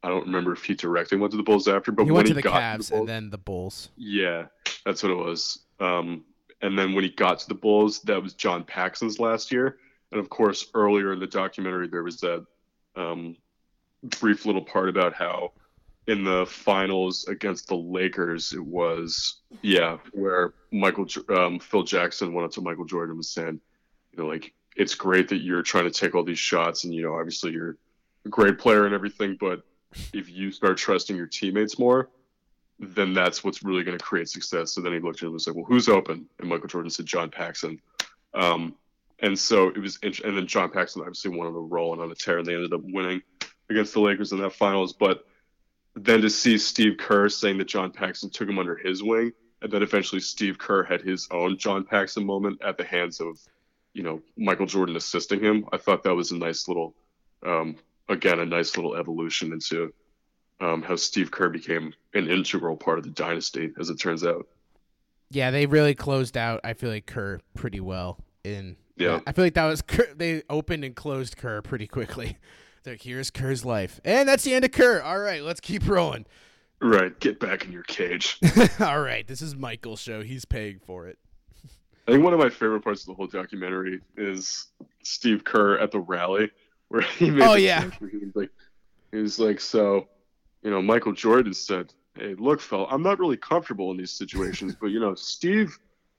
[0.04, 2.28] I don't remember if he directly went to the Bulls after, but he when went
[2.28, 3.89] he to the got Cavs to the Bulls, and then the Bulls.
[3.98, 4.46] yeah,
[4.86, 5.60] that's what it was.
[5.80, 6.24] Um,
[6.63, 9.78] and then when he got to the Bulls, that was John Paxson's last year.
[10.12, 12.45] And of course, earlier in the documentary, there was that
[12.95, 13.36] um,
[14.19, 15.52] brief little part about how
[16.08, 22.45] in the finals against the Lakers, it was, yeah, where Michael, um, Phil Jackson went
[22.45, 23.60] up to Michael Jordan and was saying,
[24.12, 27.04] you know, like, it's great that you're trying to take all these shots and, you
[27.04, 27.78] know, obviously you're
[28.26, 29.63] a great player and everything, but
[30.13, 32.10] if you start trusting your teammates more,
[32.96, 34.74] then that's what's really going to create success.
[34.74, 36.28] So then he looked at him and was like, well, who's open?
[36.39, 37.80] And Michael Jordan said John Paxson.
[38.34, 38.76] Um,
[39.19, 42.02] and so it was, int- and then John Paxson obviously went on a roll and
[42.02, 43.22] on a tear, and they ended up winning
[43.69, 44.93] against the Lakers in that finals.
[44.93, 45.26] But
[45.96, 49.72] then to see Steve Kerr saying that John Paxson took him under his wing, and
[49.72, 53.39] then eventually Steve Kerr had his own John Paxson moment at the hands of,
[53.93, 55.65] you know, Michael Jordan assisting him.
[55.72, 56.96] I thought that was a nice little,
[57.46, 57.78] um,
[58.10, 59.93] again, a nice little evolution into
[60.60, 64.48] um, how Steve Kerr became an integral part of the dynasty, as it turns out.
[65.30, 66.62] Yeah, they really closed out.
[66.63, 68.78] I feel like Kerr pretty well in.
[68.98, 69.22] Yeah.
[69.26, 72.38] I feel like that was Kerr, they opened and closed Kerr pretty quickly.
[72.84, 75.02] They're like, here's Kerr's life, and that's the end of Kerr.
[75.02, 76.26] All right, let's keep rolling.
[76.82, 78.38] Right, get back in your cage.
[78.82, 80.22] All right, this is Michael's show.
[80.22, 81.18] He's paying for it.
[82.08, 84.68] I think one of my favorite parts of the whole documentary is
[85.04, 86.52] Steve Kerr at the rally,
[86.89, 87.48] where he made.
[87.48, 87.89] Oh, yeah.
[88.12, 88.50] He was like,
[89.12, 90.10] he was like, so,
[90.63, 94.76] you know, Michael Jordan said, "Hey, look, fella, I'm not really comfortable in these situations,
[94.80, 95.78] but you know, Steve,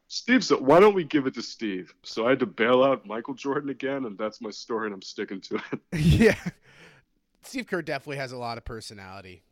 [0.09, 1.95] Steve said, why don't we give it to Steve?
[2.03, 5.03] So I had to bail out Michael Jordan again, and that's my story, and I'm
[5.03, 5.81] sticking to it.
[5.93, 6.37] yeah,
[7.43, 9.43] Steve Kerr definitely has a lot of personality.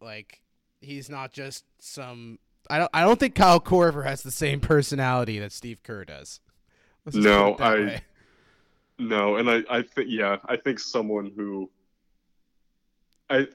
[0.00, 0.40] Like
[0.80, 2.38] he's not just some.
[2.70, 2.90] I don't.
[2.94, 6.40] I don't think Kyle Korver has the same personality that Steve Kerr does.
[7.12, 8.02] No, put it that I- way.
[9.00, 11.70] No, and I, I think, yeah, I think someone who,
[13.30, 13.46] I,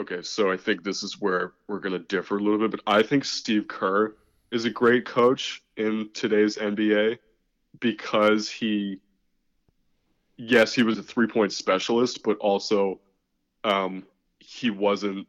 [0.00, 2.80] okay, so I think this is where we're going to differ a little bit, but
[2.86, 4.14] I think Steve Kerr
[4.50, 7.18] is a great coach in today's NBA
[7.78, 9.00] because he,
[10.36, 13.00] yes, he was a three point specialist, but also,
[13.62, 14.04] um,
[14.38, 15.28] he wasn't,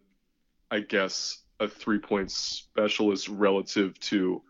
[0.71, 4.41] I guess, a three point specialist relative to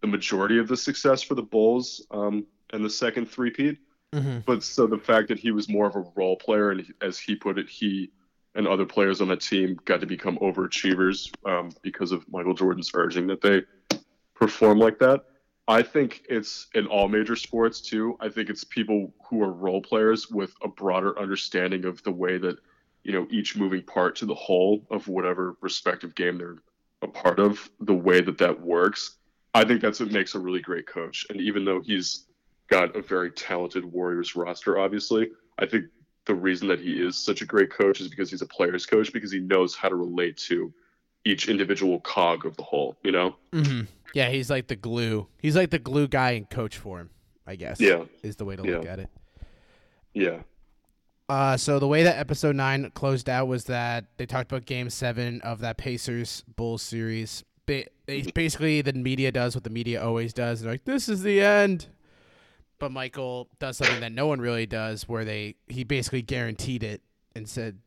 [0.00, 3.76] the majority of the success for the Bulls um, and the second three-peat.
[4.14, 4.38] Mm-hmm.
[4.46, 7.34] But so the fact that he was more of a role player, and as he
[7.34, 8.10] put it, he
[8.54, 12.90] and other players on that team got to become overachievers um, because of Michael Jordan's
[12.94, 13.62] urging that they
[14.34, 15.24] perform like that.
[15.68, 18.16] I think it's in all major sports too.
[18.20, 22.38] I think it's people who are role players with a broader understanding of the way
[22.38, 22.58] that
[23.04, 26.56] you know each moving part to the whole of whatever respective game they're
[27.02, 29.16] a part of, the way that that works.
[29.54, 31.26] I think that's what makes a really great coach.
[31.30, 32.26] And even though he's
[32.68, 35.86] got a very talented Warriors roster, obviously, I think
[36.26, 39.12] the reason that he is such a great coach is because he's a player's coach
[39.12, 40.72] because he knows how to relate to
[41.24, 42.96] each individual cog of the whole.
[43.02, 43.36] You know?
[43.52, 43.82] Mm-hmm.
[44.14, 45.26] Yeah, he's like the glue.
[45.38, 47.10] He's like the glue guy in coach form,
[47.46, 47.80] I guess.
[47.80, 48.76] Yeah, is the way to Yeah.
[48.78, 49.08] look at it.
[50.14, 50.40] yeah,
[51.28, 54.90] Uh, so the way that episode nine closed out was that they talked about Game
[54.90, 57.44] Seven of that Pacers Bulls series.
[57.66, 60.60] They, they basically the media does what the media always does.
[60.62, 61.86] They're like, "This is the end,"
[62.80, 67.02] but Michael does something that no one really does, where they he basically guaranteed it
[67.36, 67.78] and said,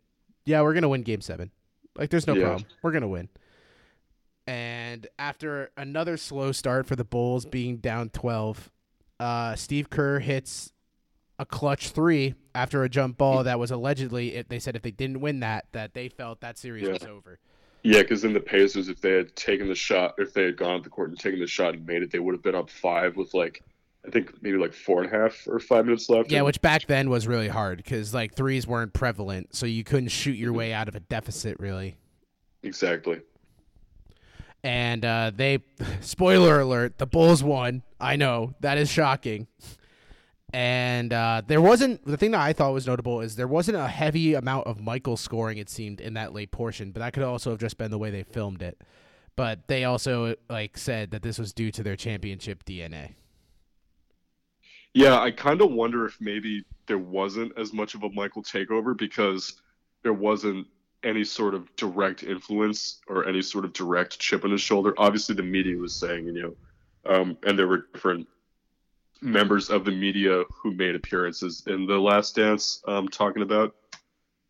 [0.45, 1.51] "Yeah, we're gonna win Game Seven.
[1.97, 2.43] Like, there's no Yeah.
[2.43, 2.65] problem.
[2.81, 3.27] We're gonna win."
[4.45, 8.71] And after another slow start for the Bulls, being down twelve,
[9.19, 10.71] uh, Steve Kerr hits
[11.39, 14.91] a clutch three after a jump ball that was allegedly if they said if they
[14.91, 16.93] didn't win that that they felt that series Yeah.
[16.93, 17.39] was over.
[17.83, 18.01] yeah.
[18.01, 20.83] Because then the Pacers, if they had taken the shot, if they had gone up
[20.83, 23.17] the court and taken the shot and made it, they would have been up five
[23.17, 23.61] with like,
[24.05, 26.31] I think maybe like four and a half or five minutes left.
[26.31, 30.09] Yeah, which back then was really hard because like threes weren't prevalent, so you couldn't
[30.09, 31.95] shoot your way out of a deficit really.
[32.63, 33.21] exactly.
[34.63, 35.59] And uh, they,
[36.01, 37.83] spoiler alert, the Bulls won.
[37.99, 39.47] I know that is shocking.
[40.53, 43.87] And uh, there wasn't the thing that I thought was notable is there wasn't a
[43.87, 45.57] heavy amount of Michael scoring.
[45.57, 48.11] It seemed in that late portion, but that could also have just been the way
[48.11, 48.79] they filmed it.
[49.35, 53.13] But they also like said that this was due to their championship DNA.
[54.93, 58.95] Yeah, I kind of wonder if maybe there wasn't as much of a Michael takeover
[58.95, 59.53] because
[60.03, 60.67] there wasn't
[61.03, 64.93] any sort of direct influence or any sort of direct chip on his shoulder.
[64.97, 66.55] Obviously, the media was saying, you know,
[67.05, 68.27] um, and there were different
[69.21, 73.75] members of the media who made appearances in the Last Dance um, talking about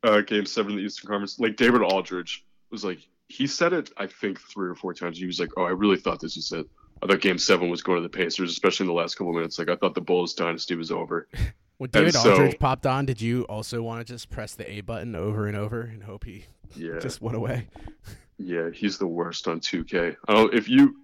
[0.04, 1.40] uh, Game Seven of the Eastern Conference.
[1.40, 5.18] Like David Aldridge was like, he said it, I think, three or four times.
[5.18, 6.68] He was like, "Oh, I really thought this was it."
[7.04, 9.36] I thought Game Seven was going to the Pacers, especially in the last couple of
[9.36, 9.60] minutes.
[9.60, 11.28] Like I thought the Bulls dynasty was over.
[11.78, 14.82] When David so- Aldridge popped on, did you also want to just press the A
[14.82, 17.68] button over and over and hope he Yeah, just went away?
[18.38, 20.16] yeah, he's the worst on 2K.
[20.28, 20.96] I don't if you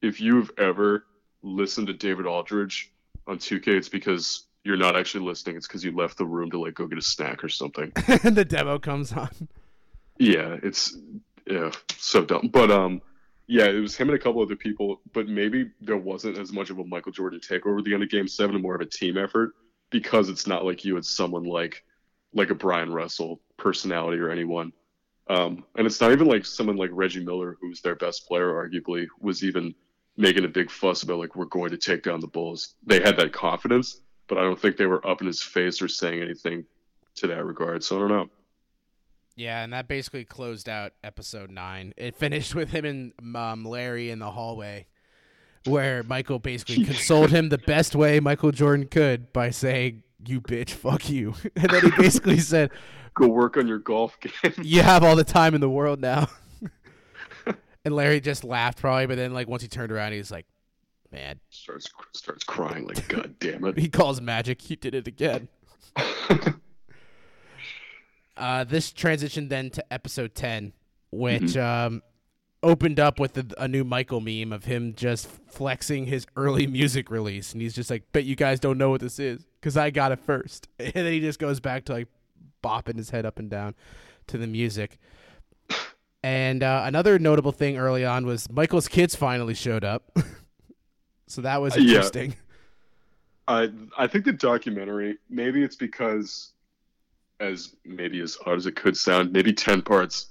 [0.00, 1.04] if you've ever
[1.42, 2.92] listened to David Aldridge
[3.26, 5.56] on 2K, it's because you're not actually listening.
[5.56, 7.92] It's because you left the room to like go get a snack or something.
[8.22, 9.30] and the demo comes on.
[10.18, 10.96] Yeah, it's
[11.46, 12.48] yeah, so dumb.
[12.52, 13.02] But um,
[13.46, 15.00] yeah, it was him and a couple other people.
[15.12, 18.10] But maybe there wasn't as much of a Michael Jordan takeover at the end of
[18.10, 19.52] Game Seven, and more of a team effort
[19.90, 21.84] because it's not like you had someone like
[22.32, 24.72] like a Bryon Russell personality or anyone.
[25.30, 29.06] Um, and it's not even like someone like Reggie Miller, who's their best player, arguably,
[29.20, 29.74] was even
[30.16, 32.74] making a big fuss about like we're going to take down the Bulls.
[32.84, 35.88] They had that confidence, but I don't think they were up in his face or
[35.88, 36.64] saying anything
[37.16, 37.82] to that regard.
[37.82, 38.30] So I don't know.
[39.36, 41.92] Yeah, and that basically closed out episode nine.
[41.96, 44.86] It finished with him and um, Larry in the hallway,
[45.66, 50.70] where Michael basically consoled him the best way Michael Jordan could by saying, "You bitch,
[50.70, 52.70] fuck you," and then he basically said,
[53.14, 54.52] Go work on your golf game.
[54.62, 56.28] "You have all the time in the world now."
[57.84, 60.46] and Larry just laughed probably, but then like once he turned around, he's like,
[61.10, 63.78] "Man," starts starts crying like God damn it.
[63.78, 64.62] he calls magic.
[64.62, 65.48] He did it again.
[68.36, 70.72] Uh, this transitioned then to episode 10,
[71.10, 72.02] which um,
[72.62, 77.10] opened up with a, a new Michael meme of him just flexing his early music
[77.10, 77.52] release.
[77.52, 80.12] And he's just like, bet you guys don't know what this is because I got
[80.12, 80.68] it first.
[80.78, 82.08] And then he just goes back to like
[82.62, 83.74] bopping his head up and down
[84.28, 84.98] to the music.
[86.22, 90.16] And uh, another notable thing early on was Michael's kids finally showed up.
[91.26, 91.88] so that was Uh, yeah.
[91.96, 92.34] interesting.
[93.46, 93.68] I
[93.98, 96.53] I think the documentary maybe it's because
[97.40, 100.28] as maybe as odd as it could sound, maybe ten parts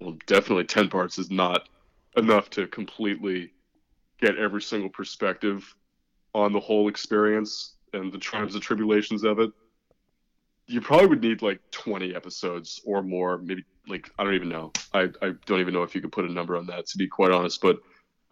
[0.00, 1.68] well definitely ten parts is not
[2.16, 3.52] enough to completely
[4.20, 5.74] get every single perspective
[6.34, 9.50] on the whole experience and the triumphs and tribulations of it.
[10.66, 14.72] You probably would need like 20 episodes or more, maybe like I don't even know.
[14.92, 17.06] I, I don't even know if you could put a number on that to be
[17.06, 17.80] quite honest, but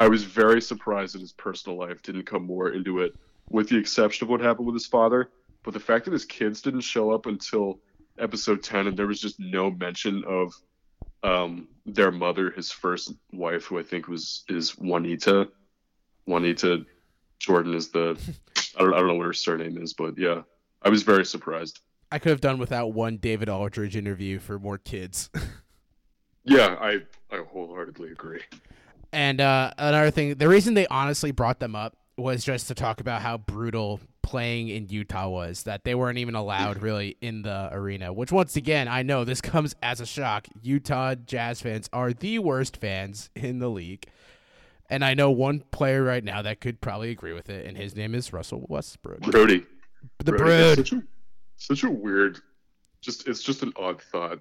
[0.00, 3.14] I was very surprised that his personal life didn't come more into it
[3.50, 5.30] with the exception of what happened with his father.
[5.62, 7.78] But the fact that his kids didn't show up until
[8.22, 10.54] episode ten, and there was just no mention of
[11.22, 15.48] um, their mother, his first wife, who I think was is Juanita.
[16.26, 16.84] Juanita
[17.38, 18.18] Jordan is the
[18.76, 20.42] I don't, I don't know what her surname is, but yeah,
[20.82, 21.80] I was very surprised.
[22.10, 25.30] I could have done without one David Aldridge interview for more kids.
[26.44, 28.40] yeah, I I wholeheartedly agree.
[29.12, 33.00] And uh, another thing, the reason they honestly brought them up was just to talk
[33.00, 35.64] about how brutal playing in Utah was.
[35.64, 38.12] That they weren't even allowed really in the arena.
[38.12, 40.46] Which once again, I know this comes as a shock.
[40.62, 44.06] Utah Jazz fans are the worst fans in the league.
[44.88, 47.96] And I know one player right now that could probably agree with it, and his
[47.96, 49.20] name is Russell Westbrook.
[49.20, 49.64] Brody.
[50.18, 50.76] The Brody.
[50.76, 51.02] Such a,
[51.56, 52.40] such a weird,
[53.00, 54.40] just it's just an odd thought.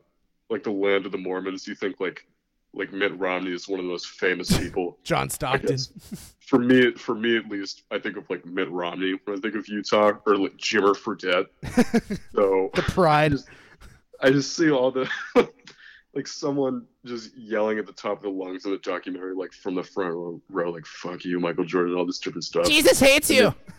[0.49, 2.27] Like the land of the Mormons, you think like
[2.73, 4.97] like Mitt Romney is one of the most famous people.
[5.03, 5.77] John Stockton.
[6.39, 9.55] For me, for me at least, I think of like Mitt Romney when I think
[9.55, 11.47] of Utah, or like Jimmer Fredette.
[12.33, 13.33] so the pride.
[13.33, 13.49] I just,
[14.21, 15.09] I just see all the
[16.13, 19.75] like someone just yelling at the top of the lungs of the documentary, like from
[19.75, 22.67] the front row, like "fuck you, Michael Jordan," all this stupid stuff.
[22.67, 23.43] Jesus hates and you.
[23.43, 23.75] Then,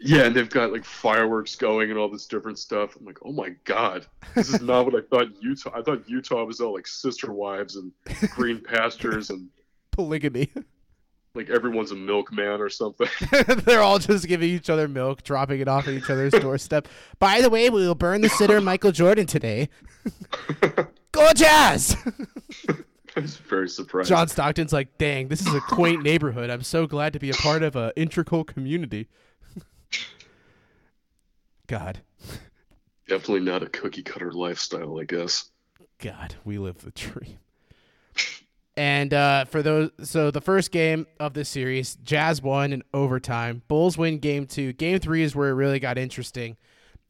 [0.00, 2.96] yeah, and they've got like fireworks going and all this different stuff.
[2.96, 5.72] I'm like, oh my god, this is not what I thought Utah.
[5.74, 7.92] I thought Utah was all like sister wives and
[8.30, 9.48] green pastures and
[9.90, 10.50] polygamy.
[11.34, 13.08] Like everyone's a milkman or something.
[13.64, 16.88] They're all just giving each other milk, dropping it off at each other's doorstep.
[17.18, 19.68] By the way, we will burn the sitter Michael Jordan today.
[21.12, 21.96] Go Jazz!
[23.16, 24.08] I was very surprised.
[24.08, 26.48] John Stockton's like, dang, this is a quaint neighborhood.
[26.48, 29.08] I'm so glad to be a part of an integral community.
[31.70, 32.00] God.
[33.06, 35.50] Definitely not a cookie cutter lifestyle, I guess.
[36.00, 37.38] God, we live the dream.
[38.76, 43.62] And uh, for those, so the first game of this series, Jazz won in overtime.
[43.68, 44.72] Bulls win game two.
[44.72, 46.56] Game three is where it really got interesting,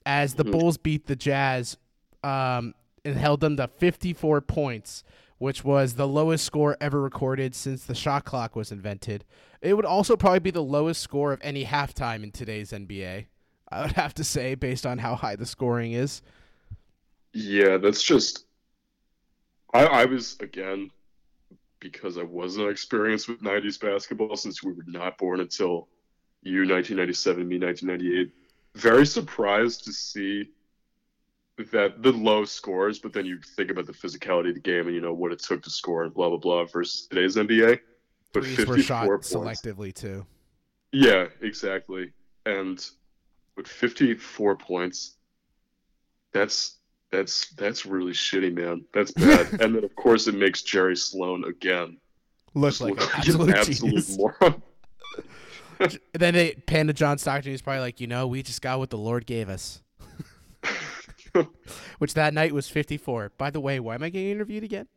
[0.04, 0.52] as the mm-hmm.
[0.52, 1.78] Bulls beat the Jazz
[2.22, 5.04] um, and held them to 54 points,
[5.38, 9.24] which was the lowest score ever recorded since the shot clock was invented.
[9.62, 13.24] It would also probably be the lowest score of any halftime in today's NBA.
[13.70, 16.22] I would have to say, based on how high the scoring is.
[17.32, 18.46] Yeah, that's just.
[19.72, 20.90] I, I was again
[21.78, 25.88] because I wasn't experienced with '90s basketball since we were not born until
[26.42, 28.32] you 1997, me 1998.
[28.74, 30.50] Very surprised to see
[31.72, 34.94] that the low scores, but then you think about the physicality of the game and
[34.94, 37.78] you know what it took to score and blah blah blah versus today's NBA.
[38.32, 39.32] But Threes 54 were shot points.
[39.32, 40.24] selectively too.
[40.92, 42.12] Yeah, exactly.
[42.46, 42.84] And
[43.60, 45.16] with 54 points,
[46.32, 46.78] that's
[47.12, 48.84] that's that's really shitty, man.
[48.94, 49.52] That's bad.
[49.60, 51.98] and then of course it makes Jerry Sloan again
[52.54, 52.96] look like
[53.28, 54.62] look an absolute, moron.
[56.14, 57.50] then they pan to John Stockton.
[57.50, 59.82] He's probably like, you know, we just got what the Lord gave us.
[61.98, 63.32] Which that night was 54.
[63.36, 64.88] By the way, why am I getting interviewed again?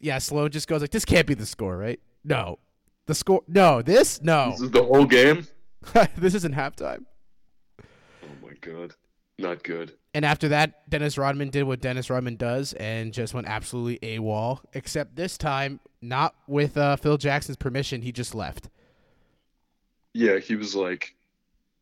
[0.00, 2.00] yeah, Sloan just goes like, "This can't be the score, right?
[2.24, 2.58] No,
[3.06, 3.42] the score.
[3.48, 4.20] No, this.
[4.22, 5.46] No, this is the whole game.
[6.16, 7.04] this isn't halftime.
[7.80, 8.94] Oh my god,
[9.38, 9.92] not good.
[10.14, 14.60] And after that, Dennis Rodman did what Dennis Rodman does and just went absolutely AWOL.
[14.72, 18.00] Except this time, not with uh, Phil Jackson's permission.
[18.00, 18.70] He just left.
[20.14, 21.14] Yeah, he was like,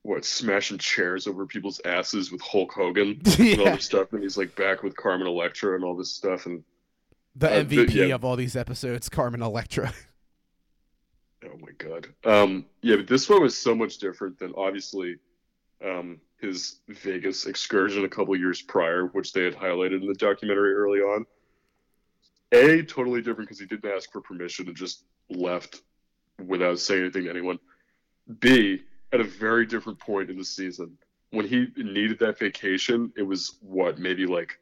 [0.03, 3.47] what smashing chairs over people's asses with Hulk Hogan yeah.
[3.53, 6.47] and all this stuff, and he's like back with Carmen Electra and all this stuff,
[6.47, 6.63] and
[7.37, 8.15] the uh, MVP the, yeah.
[8.15, 9.93] of all these episodes, Carmen Electra.
[11.47, 15.17] oh my god, um, yeah, but this one was so much different than obviously
[15.85, 20.75] um, his Vegas excursion a couple years prior, which they had highlighted in the documentary
[20.75, 21.27] early on.
[22.53, 25.83] A totally different because he didn't ask for permission and just left
[26.47, 27.59] without saying anything to anyone.
[28.41, 30.97] B at a very different point in the season.
[31.31, 34.59] When he needed that vacation, it was what maybe like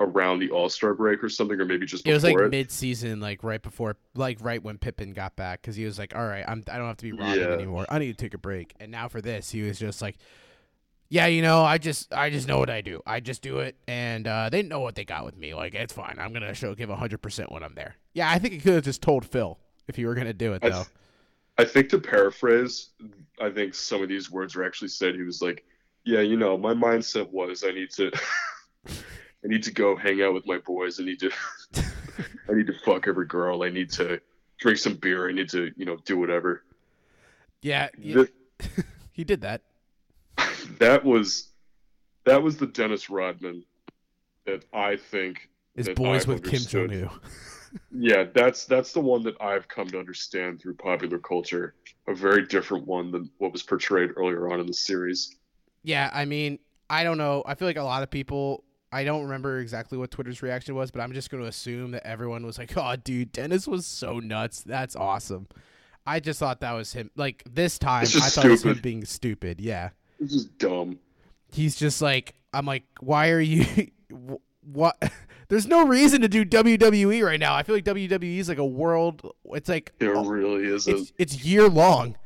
[0.00, 3.20] around the All Star break or something, or maybe just it was like mid season,
[3.20, 6.44] like right before, like right when Pippen got back, because he was like, "All right,
[6.46, 7.46] I'm I don't have to be Robin yeah.
[7.48, 7.86] anymore.
[7.88, 10.16] I need to take a break." And now for this, he was just like,
[11.08, 13.02] "Yeah, you know, I just I just know what I do.
[13.06, 15.54] I just do it, and uh, they know what they got with me.
[15.54, 16.16] Like it's fine.
[16.18, 17.96] I'm gonna show give hundred percent when I'm there.
[18.14, 19.58] Yeah, I think he could have just told Phil
[19.88, 20.84] if you were gonna do it though.
[21.58, 22.90] I think to paraphrase,
[23.40, 25.16] I think some of these words were actually said.
[25.16, 25.64] He was like,
[26.04, 28.12] "Yeah, you know, my mindset was I need to,
[29.44, 31.00] I need to go hang out with my boys.
[31.00, 31.30] I need to,
[32.48, 33.62] I need to fuck every girl.
[33.62, 34.20] I need to
[34.58, 35.28] drink some beer.
[35.28, 36.64] I need to, you know, do whatever."
[37.62, 37.88] Yeah,
[39.12, 39.62] he did that.
[40.78, 41.48] That was,
[42.24, 43.64] that was the Dennis Rodman
[44.46, 46.90] that I think is boys I've with understood.
[46.90, 47.20] Kim Jong Un
[47.92, 51.74] yeah, that's that's the one that I've come to understand through popular culture.
[52.06, 55.36] A very different one than what was portrayed earlier on in the series.
[55.82, 56.58] Yeah, I mean,
[56.88, 57.42] I don't know.
[57.46, 58.64] I feel like a lot of people.
[58.90, 62.06] I don't remember exactly what Twitter's reaction was, but I'm just going to assume that
[62.06, 64.62] everyone was like, "Oh, dude, Dennis was so nuts.
[64.62, 65.46] That's awesome."
[66.06, 67.10] I just thought that was him.
[67.16, 69.60] Like this time, I thought it was him being stupid.
[69.60, 70.98] Yeah, It's just dumb.
[71.52, 73.64] he's just like, I'm like, why are you?
[74.10, 74.36] wh-
[74.66, 74.96] what?
[75.48, 77.54] There's no reason to do WWE right now.
[77.54, 79.32] I feel like WWE is like a world.
[79.52, 80.94] It's like It really isn't.
[80.94, 82.16] it's it's year long.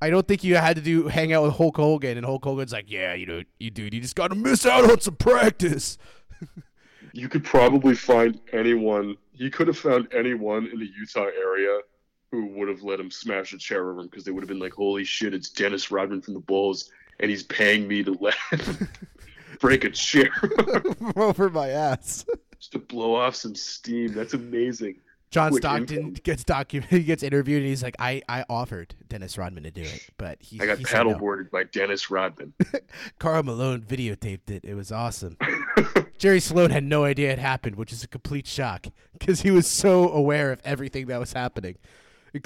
[0.00, 2.72] I don't think you had to do hang out with Hulk Hogan, and Hulk Hogan's
[2.72, 5.98] like, yeah, you know, you dude, you just got to miss out on some practice.
[7.12, 9.16] You could probably find anyone.
[9.32, 11.80] He could have found anyone in the Utah area
[12.30, 14.58] who would have let him smash a chair over him because they would have been
[14.58, 18.34] like, "Holy shit, it's Dennis Rodman from the Bulls, and he's paying me to let
[18.50, 18.86] him
[19.60, 20.28] break a chair
[21.16, 22.26] over my ass.
[22.58, 24.96] just to blow off some steam." That's amazing.
[25.30, 26.12] John Stockton income.
[26.22, 29.82] gets docu- he gets interviewed, and he's like, I, I offered Dennis Rodman to do
[29.82, 31.14] it, but he, I got he said no.
[31.14, 32.54] paddleboarded by Dennis Rodman.
[33.18, 34.64] Karl Malone videotaped it.
[34.64, 35.36] It was awesome.
[36.18, 38.86] Jerry Sloan had no idea it happened, which is a complete shock
[39.18, 41.76] because he was so aware of everything that was happening,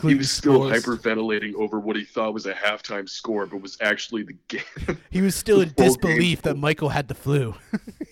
[0.03, 0.85] he was still scores.
[0.85, 4.99] hyperventilating over what he thought was a halftime score, but was actually the game.
[5.11, 6.57] He was still in disbelief that.
[6.57, 7.55] Michael had the flu.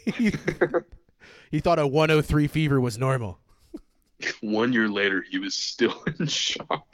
[0.06, 0.32] he,
[1.50, 3.38] he thought a 103 fever was normal.
[4.40, 6.86] One year later, he was still in shock.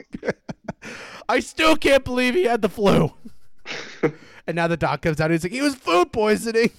[1.29, 3.11] I still can't believe he had the flu.
[4.47, 6.69] and now the doc comes out and he's like, he was food poisoning.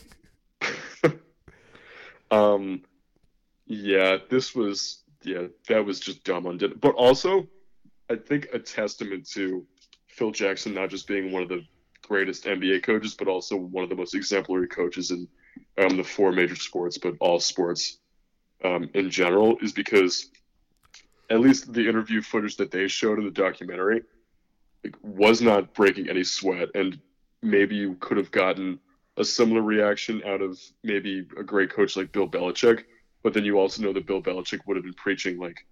[2.30, 2.82] Um,
[3.66, 7.48] yeah, this was yeah, that was just dumb on But also,
[8.10, 9.66] I think a testament to
[10.08, 11.64] Phil Jackson not just being one of the
[12.02, 15.26] greatest NBA coaches, but also one of the most exemplary coaches in
[15.78, 17.98] um, the four major sports, but all sports
[18.64, 20.30] um, in general, is because
[21.30, 24.02] at least the interview footage that they showed in the documentary
[24.84, 26.98] like, was not breaking any sweat, and
[27.42, 28.78] maybe you could have gotten
[29.16, 32.84] a similar reaction out of maybe a great coach like Bill Belichick,
[33.22, 35.66] but then you also know that Bill Belichick would have been preaching like,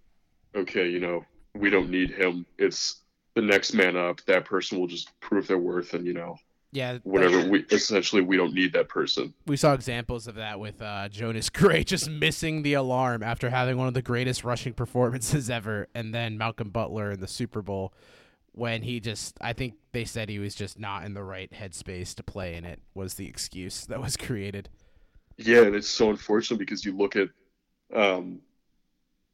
[0.57, 1.25] okay, you know,
[1.55, 2.47] we don't need him.
[2.59, 3.03] It's
[3.35, 4.21] the next man up.
[4.27, 6.37] That person will just prove their worth, and you know,
[6.75, 7.49] Yeah, whatever.
[7.49, 9.33] We essentially we don't need that person.
[9.47, 13.77] we saw examples of that with uh, Jonas Gray just missing the alarm after having
[13.77, 17.95] one of the greatest rushing performances ever, and then Malcolm Butler in the Super Bowl
[18.51, 22.13] when he just I think they said he was just not in the right headspace
[22.17, 24.69] to play in it was the excuse that was created.
[25.37, 27.29] Yeah, and it's so unfortunate because you look at
[27.95, 28.41] um,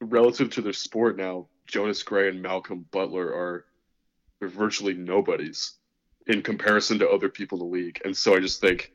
[0.03, 3.65] relative to their sport now, Jonas Gray and Malcolm Butler are
[4.41, 5.79] they're virtually nobodies
[6.27, 8.01] in comparison to other people in the league.
[8.05, 8.93] And so I just think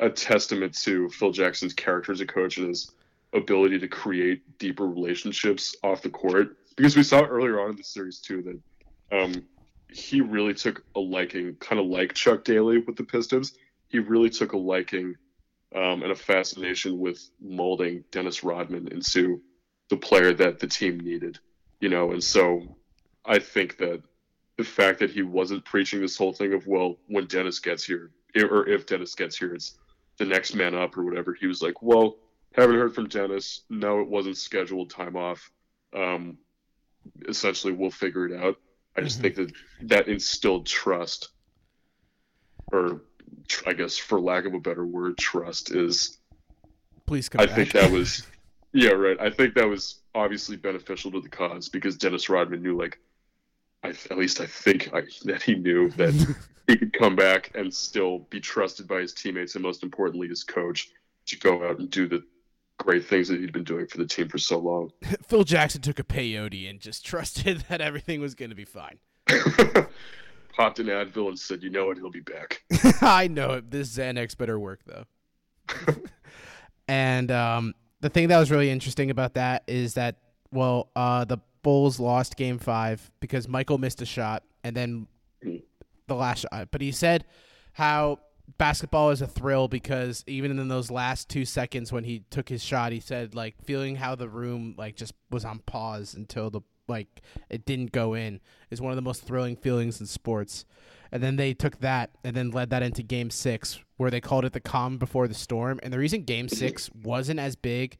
[0.00, 2.92] a testament to Phil Jackson's character as a coach and his
[3.32, 6.56] ability to create deeper relationships off the court.
[6.76, 8.42] Because we saw earlier on in the series too
[9.10, 9.46] that um,
[9.90, 13.54] he really took a liking, kind of like Chuck Daly with the Pistons.
[13.88, 15.16] He really took a liking
[15.74, 19.42] um, and a fascination with molding Dennis Rodman into
[19.88, 21.38] the player that the team needed,
[21.80, 22.12] you know.
[22.12, 22.76] And so
[23.24, 24.02] I think that
[24.58, 28.10] the fact that he wasn't preaching this whole thing of well, when Dennis gets here,
[28.36, 29.78] or if Dennis gets here, it's
[30.18, 31.34] the next man up or whatever.
[31.34, 32.16] He was like, well,
[32.54, 33.62] haven't heard from Dennis.
[33.70, 35.50] No, it wasn't scheduled time off.
[35.94, 36.36] Um,
[37.28, 38.56] essentially, we'll figure it out.
[38.96, 39.22] I just Mhm.
[39.22, 39.52] think that
[39.88, 41.30] that instilled trust,
[42.72, 43.00] or
[43.48, 46.18] tr- I guess for lack of a better word, trust is
[47.06, 47.54] Please come I back.
[47.56, 48.26] think that was,
[48.72, 49.18] yeah, right.
[49.20, 52.98] I think that was obviously beneficial to the cause because Dennis Rodman knew, like,
[53.82, 57.72] I, at least I think I, that he knew that he could come back and
[57.72, 60.90] still be trusted by his teammates and most importantly his coach
[61.26, 62.22] to go out and do the
[62.78, 64.90] great things that he'd been doing for the team for so long.
[65.22, 68.98] Phil Jackson took a peyote and just trusted that everything was going to be fine.
[70.56, 71.96] Popped an Advil and said, "You know what?
[71.96, 72.62] He'll be back."
[73.00, 73.70] I know it.
[73.70, 75.04] This Xanax better work though.
[76.88, 80.16] and um, the thing that was really interesting about that is that
[80.52, 85.06] well, uh, the Bulls lost Game Five because Michael missed a shot, and then
[86.06, 86.68] the last shot.
[86.70, 87.24] But he said
[87.74, 88.18] how
[88.58, 92.62] basketball is a thrill because even in those last two seconds when he took his
[92.62, 96.60] shot, he said like feeling how the room like just was on pause until the
[96.88, 98.40] like it didn't go in
[98.70, 100.64] is one of the most thrilling feelings in sports.
[101.10, 104.46] And then they took that and then led that into game six, where they called
[104.46, 105.78] it the calm before the storm.
[105.82, 107.98] And the reason game six wasn't as big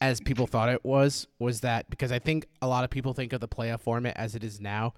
[0.00, 3.32] as people thought it was was that because I think a lot of people think
[3.32, 4.94] of the playoff format as it is now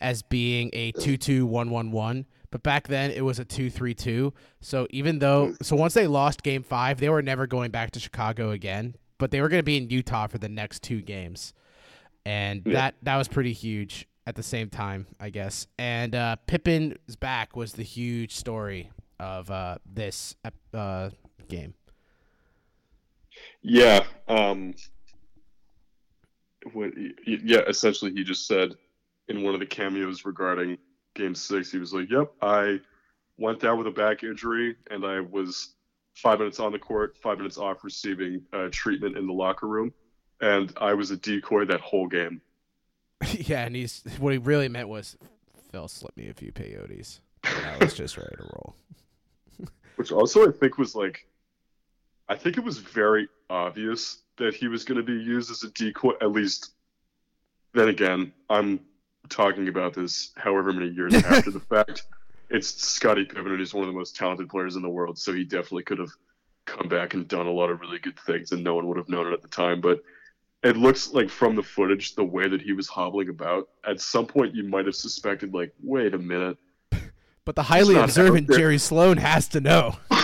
[0.00, 5.76] as being a 2-2-1-1-1 but back then it was a 2-3-2 so even though so
[5.76, 9.40] once they lost game 5 they were never going back to Chicago again but they
[9.40, 11.52] were going to be in Utah for the next two games.
[12.24, 12.72] And Yeah.
[12.72, 15.66] that that was pretty huge at the same time I guess.
[15.78, 18.90] And uh Pippen's back was the huge story
[19.20, 20.34] of uh, this
[20.72, 21.10] uh,
[21.48, 21.74] game.
[23.62, 24.04] Yeah.
[24.28, 24.74] Um,
[26.72, 26.92] what,
[27.26, 28.74] yeah, essentially, he just said
[29.28, 30.78] in one of the cameos regarding
[31.14, 32.80] Game Six, he was like, "Yep, I
[33.38, 35.74] went down with a back injury, and I was
[36.14, 39.92] five minutes on the court, five minutes off receiving uh, treatment in the locker room,
[40.40, 42.40] and I was a decoy that whole game."
[43.32, 45.16] yeah, and he's what he really meant was,
[45.70, 47.20] Phil slipped me a few peyotes.
[47.44, 48.76] I was just ready to roll.
[49.96, 51.26] Which also I think was like,
[52.28, 55.70] I think it was very obvious that he was going to be used as a
[55.70, 56.12] decoy.
[56.22, 56.70] At least,
[57.74, 58.80] then again, I'm
[59.28, 62.04] talking about this however many years after the fact.
[62.48, 65.32] It's Scottie Pippen, and he's one of the most talented players in the world, so
[65.32, 66.10] he definitely could have
[66.64, 69.08] come back and done a lot of really good things, and no one would have
[69.08, 69.80] known it at the time.
[69.80, 70.02] But
[70.62, 74.26] it looks like from the footage, the way that he was hobbling about, at some
[74.26, 76.58] point you might have suspected, like, wait a minute.
[77.44, 79.96] But the highly observant Jerry Sloan has to know.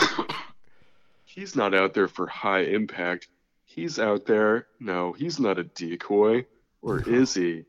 [1.36, 3.28] he's not out there for high impact.
[3.64, 4.66] He's out there.
[4.80, 6.46] No, he's not a decoy.
[6.82, 7.64] Or is he?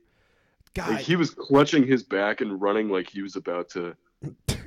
[0.74, 0.92] God.
[0.92, 3.96] Like, he was clutching his back and running like he was about to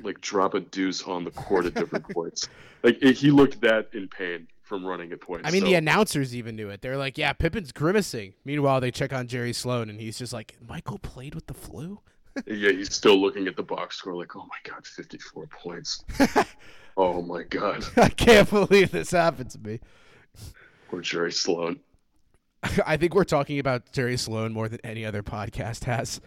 [0.03, 2.47] like drop a deuce on the court at different points.
[2.83, 5.47] Like it, he looked that in pain from running at points.
[5.47, 5.67] I mean, so.
[5.67, 6.81] the announcers even knew it.
[6.81, 10.57] They're like, "Yeah, Pippen's grimacing." Meanwhile, they check on Jerry Sloan, and he's just like,
[10.67, 11.99] "Michael played with the flu."
[12.47, 16.03] Yeah, he's still looking at the box score, like, "Oh my god, fifty-four points."
[16.97, 17.85] oh my god!
[17.97, 19.79] I can't believe this happened to me.
[20.91, 21.79] Or Jerry Sloan.
[22.85, 26.21] I think we're talking about Jerry Sloan more than any other podcast has.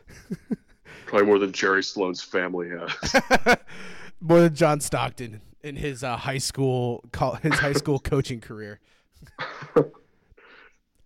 [1.07, 3.57] Probably more than Jerry Sloan's family has.
[4.21, 7.05] more than John Stockton in his uh, high school
[7.43, 8.81] his high school coaching career.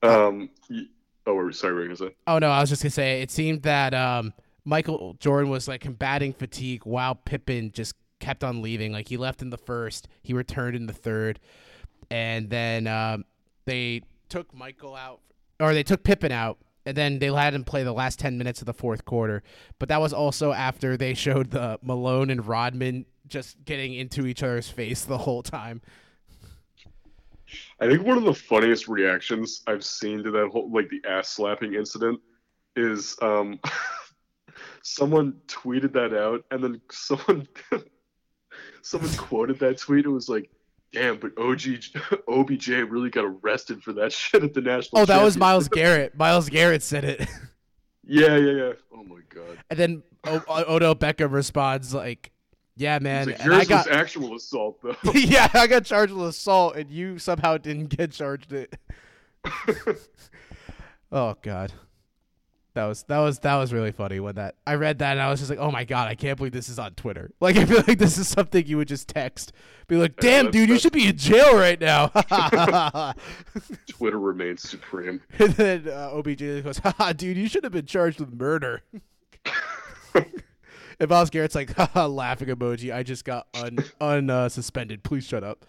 [0.03, 0.51] um.
[1.27, 2.17] Oh, sorry, what were you gonna say?
[2.27, 4.33] Oh no, I was just gonna say it seemed that um,
[4.69, 8.93] Michael Jordan was like combating fatigue while Pippen just kept on leaving.
[8.93, 11.41] Like he left in the first, he returned in the third,
[12.11, 13.25] and then um,
[13.65, 15.21] they took Michael out,
[15.59, 18.61] or they took Pippen out, and then they had him play the last 10 minutes
[18.61, 19.43] of the fourth quarter.
[19.79, 24.43] But that was also after they showed the Malone and Rodman just getting into each
[24.43, 25.81] other's face the whole time.
[27.81, 31.31] I think one of the funniest reactions I've seen to that whole like the ass
[31.31, 32.21] slapping incident
[32.77, 33.59] is um
[34.89, 37.47] someone tweeted that out and then someone
[38.83, 40.51] someone quoted that tweet and was like
[40.91, 41.61] Damn, but OG
[42.27, 45.03] OBJ really got arrested for that shit at the national.
[45.03, 46.17] Oh, that was Myles Garrett.
[46.17, 47.21] Myles Garrett said it.
[48.07, 48.73] yeah, yeah, yeah.
[48.95, 49.59] Oh my god.
[49.69, 52.33] And then o- Odell Beckham responds like,
[52.75, 56.77] "Yeah, man, like, yours I got actual assault though." yeah, I got charged with assault,
[56.77, 58.75] and you somehow didn't get charged it.
[61.13, 61.75] oh god
[62.79, 65.29] that was that was that was really funny when that I read that and I
[65.31, 67.33] was just like, oh my god, I can't believe this is on Twitter.
[67.41, 69.53] Like I feel like this is something you would just text,
[69.87, 72.09] be like, damn, yeah, dude, you should be in jail right now.
[73.89, 75.21] Twitter remains supreme.
[75.39, 78.83] And then uh, OBJ goes, haha, dude, you should have been charged with murder.
[80.15, 82.95] and Myles Garrett's like, haha, laughing emoji.
[82.95, 85.03] I just got un un uh, suspended.
[85.03, 85.65] Please shut up.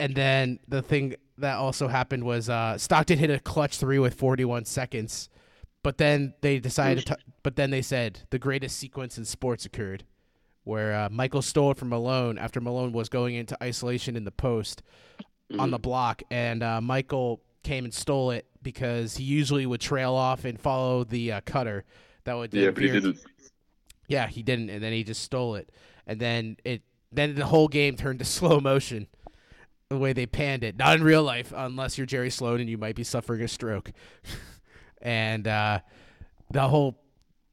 [0.00, 4.14] And then the thing that also happened was uh, Stockton hit a clutch three with
[4.14, 5.28] 41 seconds,
[5.82, 7.18] but then they decided to.
[7.42, 10.04] But then they said the greatest sequence in sports occurred,
[10.64, 14.30] where uh, Michael stole it from Malone after Malone was going into isolation in the
[14.30, 14.82] post
[15.20, 15.60] mm-hmm.
[15.60, 20.14] on the block, and uh, Michael came and stole it because he usually would trail
[20.14, 21.84] off and follow the uh, cutter
[22.24, 22.54] that would.
[22.54, 23.18] Yeah, but he didn't.
[24.08, 25.70] Yeah, he didn't, and then he just stole it,
[26.06, 26.82] and then it.
[27.12, 29.08] Then the whole game turned to slow motion
[29.90, 30.76] the way they panned it.
[30.76, 33.90] Not in real life, unless you're Jerry Sloan and you might be suffering a stroke.
[35.02, 35.80] and uh,
[36.50, 37.02] the whole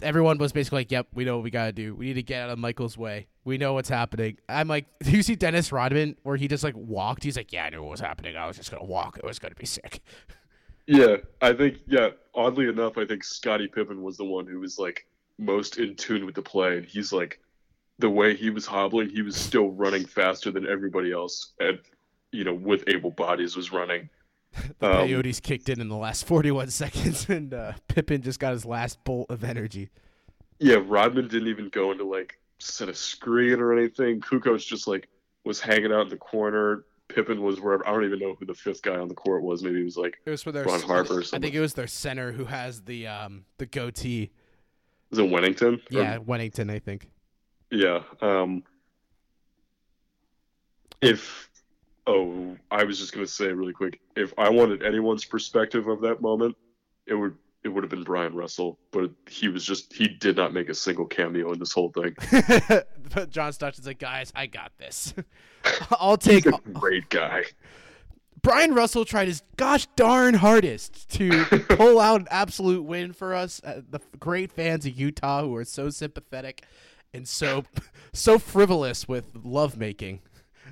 [0.03, 1.95] everyone was basically like, "Yep, we know what we gotta do.
[1.95, 3.27] We need to get out of Michael's way.
[3.43, 6.75] We know what's happening." I'm like, "Do you see Dennis Rodman where he just like
[6.77, 7.23] walked?
[7.23, 8.37] He's like, "Yeah, I knew what was happening.
[8.37, 9.17] I was just gonna walk.
[9.17, 10.01] It was gonna be sick."
[10.89, 12.11] Yeah, I think yeah.
[12.33, 15.05] Oddly enough, I think Scottie Pippen was the one who was like
[15.37, 17.41] most in tune with the play, and he's like,
[17.99, 21.77] the way he was hobbling, he was still running faster than everybody else, and
[22.37, 24.09] you know, with able bodies was running.
[24.79, 28.53] the um, Coyotes kicked in in the last 41 seconds, and uh, Pippen just got
[28.53, 29.89] his last bolt of energy.
[30.59, 34.21] Yeah, Rodman didn't even go into like set a screen or anything.
[34.21, 35.09] Kukoc just like
[35.43, 36.85] was hanging out in the corner.
[37.07, 37.87] Pippen was wherever.
[37.87, 39.63] I don't even know who the fifth guy on the court was.
[39.63, 41.23] Maybe it was like it was for their Ron Harper.
[41.33, 44.31] I think it was their center who has the um the goatee.
[45.11, 45.79] Is it Wennington?
[45.89, 46.71] Yeah, or, Wennington.
[46.71, 47.09] I think.
[47.71, 48.01] Yeah.
[48.21, 48.63] Um.
[51.01, 51.46] If
[52.07, 53.99] Oh, I was just gonna say really quick.
[54.15, 56.55] If I wanted anyone's perspective of that moment,
[57.05, 60.53] it would it would have been Bryon Russell, but he was just he did not
[60.53, 62.15] make a single cameo in this whole thing.
[63.13, 65.13] but John Stockton's like, guys, I got this.
[65.99, 66.45] I'll take.
[66.45, 67.43] He's a great guy.
[68.41, 73.59] Bryon Russell tried his gosh darn hardest to pull out an absolute win for us,
[73.65, 76.63] uh, the great fans of Utah who are so sympathetic
[77.13, 77.65] and so
[78.13, 80.21] so frivolous with lovemaking.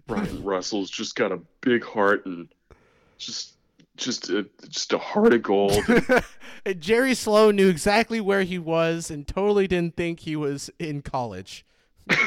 [0.08, 2.48] Bryon Russell's just got a big heart and
[3.18, 3.54] just
[3.98, 5.82] just a, just a heart of gold.
[6.66, 11.02] and Jerry Sloan knew exactly where he was and totally didn't think he was in
[11.02, 11.66] college.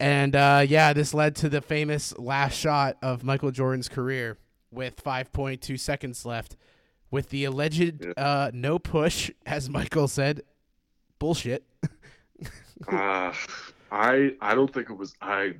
[0.00, 4.38] and uh, yeah, this led to the famous last shot of Michael Jordan's career
[4.70, 6.56] with 5.2 seconds left,
[7.10, 10.42] with the alleged uh, no push, as Michael said,
[11.18, 11.64] bullshit.
[12.88, 13.32] uh,
[13.90, 15.54] I I don't think it was I.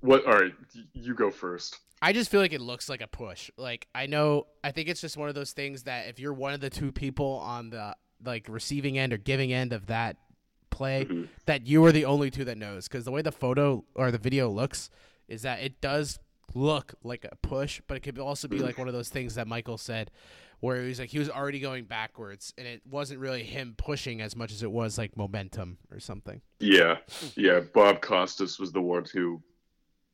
[0.00, 0.26] What?
[0.26, 0.52] All right,
[0.92, 1.78] you go first.
[2.02, 3.50] I just feel like it looks like a push.
[3.56, 6.52] Like I know, I think it's just one of those things that if you're one
[6.52, 10.16] of the two people on the like receiving end or giving end of that
[10.70, 11.24] play, mm-hmm.
[11.46, 12.88] that you are the only two that knows.
[12.88, 14.90] Because the way the photo or the video looks
[15.28, 16.18] is that it does
[16.54, 19.46] look like a push, but it could also be like one of those things that
[19.46, 20.10] Michael said,
[20.60, 24.20] where he was like he was already going backwards, and it wasn't really him pushing
[24.20, 26.40] as much as it was like momentum or something.
[26.60, 26.98] Yeah,
[27.36, 27.60] yeah.
[27.60, 29.42] Bob Costas was the one who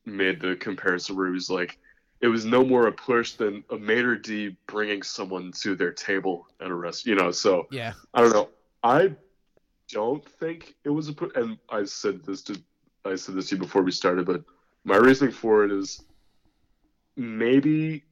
[0.05, 1.77] made the comparison where he was like,
[2.21, 6.47] it was no more a push than a maitre d bringing someone to their table
[6.59, 7.05] at a rest.
[7.05, 8.49] You know, so yeah, I don't know.
[8.83, 9.15] I
[9.91, 12.61] don't think it was a push, and I said this to
[13.05, 14.43] I said this to you before we started, but
[14.83, 16.03] my reasoning for it is
[17.15, 18.03] maybe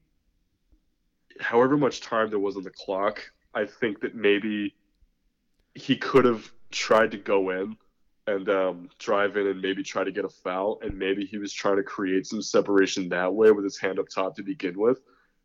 [1.39, 3.21] however much time there was on the clock,
[3.53, 4.75] I think that maybe
[5.73, 7.77] he could have tried to go in
[8.27, 10.79] and um, drive in and maybe try to get a foul.
[10.81, 14.07] And maybe he was trying to create some separation that way with his hand up
[14.09, 14.99] top to begin with.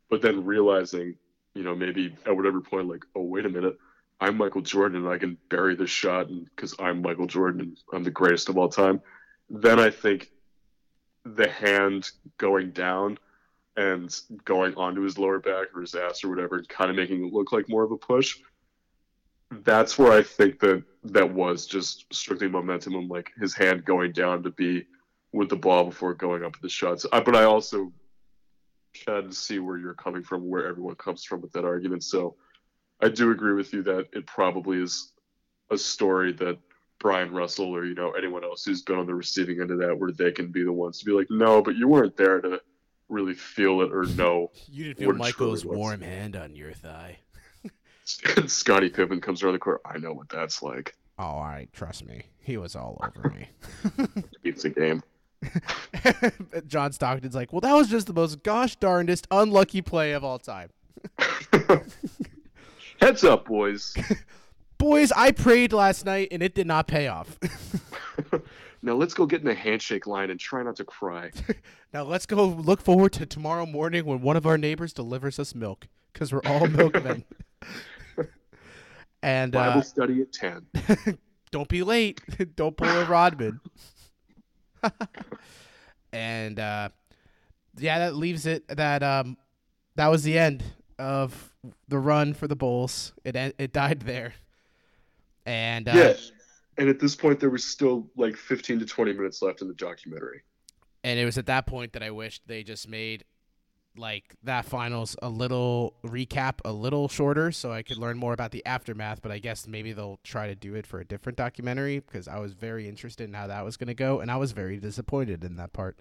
[0.09, 1.15] But then realizing,
[1.55, 3.77] you know, maybe at whatever point, like, oh, wait a minute,
[4.19, 8.03] I'm Michael Jordan and I can bury this shot because I'm Michael Jordan and I'm
[8.03, 9.01] the greatest of all time.
[9.49, 10.31] Then I think
[11.25, 13.17] the hand going down
[13.77, 14.15] and
[14.45, 17.51] going onto his lower back or his ass or whatever, kind of making it look
[17.51, 18.37] like more of a push
[19.63, 24.11] that's where I think that that was just strictly momentum and like his hand going
[24.11, 24.85] down to be
[25.31, 27.05] with the ball before going up with the shots.
[27.11, 27.91] Uh, but I also
[28.93, 32.03] can see where you're coming from, where everyone comes from with that argument.
[32.03, 32.35] So
[33.01, 35.11] I do agree with you that it probably is
[35.69, 36.57] a story that
[36.99, 39.97] Bryon Russell or you know anyone else who's been on the receiving end of that,
[39.97, 42.61] where they can be the ones to be like, no, but you weren't there to
[43.09, 44.51] really feel it or know.
[44.67, 47.19] you didn't feel Michael's warm hand on your thigh.
[48.05, 49.81] Scottie Pippen comes around the court.
[49.85, 50.95] I know what that's like.
[51.17, 52.23] Oh, all right, trust me.
[52.39, 53.49] He was all over me.
[54.43, 55.01] it's a game.
[56.67, 60.39] John Stockton's like, well, that was just the most gosh darndest unlucky play of all
[60.39, 60.69] time.
[62.99, 63.95] Heads up, boys.
[64.77, 67.39] boys, I prayed last night and it did not pay off.
[68.85, 71.31] Now let's go get in the handshake line and try not to cry.
[71.93, 75.55] now let's go look forward to tomorrow morning when one of our neighbors delivers us
[75.55, 77.25] milk because we're all milkmen.
[79.23, 80.67] And Bible uh, study at ten.
[81.51, 82.21] don't be late.
[82.55, 83.59] don't pull a Rodman.
[86.13, 86.89] and uh,
[87.79, 89.35] yeah, that leaves it that um,
[89.95, 90.63] that was the end
[90.99, 91.51] of
[91.87, 93.13] the run for the Bulls.
[93.23, 94.35] It it died there.
[95.47, 96.31] And uh, yes,
[96.77, 99.73] and at this point there was still like 15 to 20 minutes left in the
[99.73, 100.41] documentary.
[101.03, 103.23] And it was at that point that I wished they just made
[103.97, 108.51] like that finals a little recap a little shorter so I could learn more about
[108.51, 111.99] the aftermath, but I guess maybe they'll try to do it for a different documentary
[111.99, 114.51] because I was very interested in how that was going to go and I was
[114.51, 115.99] very disappointed in that part.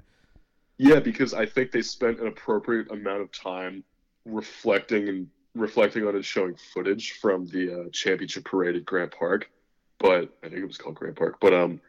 [0.76, 3.84] Yeah, because I think they spent an appropriate amount of time
[4.24, 9.50] reflecting and reflecting on and showing footage from the uh, championship parade at Grant Park,
[10.04, 11.38] but I think it was called Grant Park.
[11.40, 11.80] But um,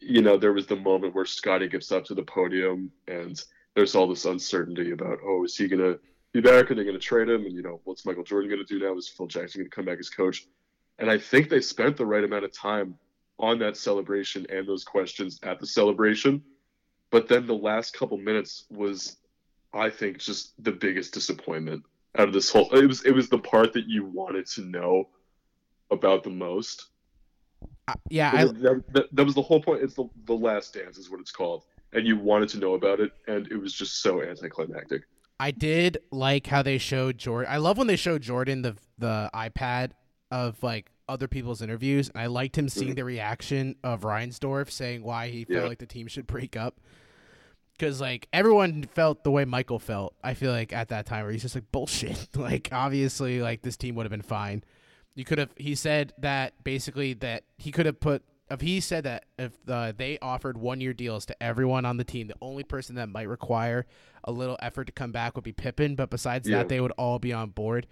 [0.00, 3.38] you know, there was the moment where Scottie gets up to the podium and
[3.74, 6.00] there's all this uncertainty about, oh, is he to
[6.32, 6.70] be back?
[6.70, 7.44] Are they to trade him?
[7.44, 8.96] And, you know, what's Michael Jordan to do now?
[8.96, 10.46] Is Phil Jackson to come back as coach?
[10.98, 12.94] And I think they spent the right amount of time
[13.38, 16.42] on that celebration and those questions at the celebration.
[17.10, 19.18] But then the last couple minutes was,
[19.74, 21.82] I think, just the biggest disappointment
[22.16, 22.70] out of this whole.
[22.70, 25.10] It was it was the part that you wanted to know
[25.90, 26.86] about the most.
[27.88, 29.82] Uh, yeah, I, that, that, that was the whole point.
[29.82, 33.00] It's the the last dance is what it's called and you wanted to know about
[33.00, 35.02] it, and it was just so anticlimactic.
[35.38, 37.52] I did like how they showed Jordan.
[37.52, 39.90] I love when they showed Jordan the the iPad
[40.30, 42.96] of like other people's interviews, and I liked him seeing mm-hmm.
[42.96, 45.68] the reaction of Reinsdorf saying why he felt yeah.
[45.68, 46.80] like the team should break up.
[47.78, 50.14] because like everyone felt the way Michael felt.
[50.22, 52.28] I feel like at that time, where he's just like bullshit.
[52.36, 54.64] like obviously, like this team would have been fine.
[55.16, 55.50] You could have.
[55.56, 58.22] He said that basically that he could have put.
[58.48, 62.04] If he said that if uh, they offered one year deals to everyone on the
[62.04, 63.86] team, the only person that might require
[64.22, 65.96] a little effort to come back would be Pippen.
[65.96, 66.58] But besides Yeah.
[66.58, 67.88] that, they would all be on board.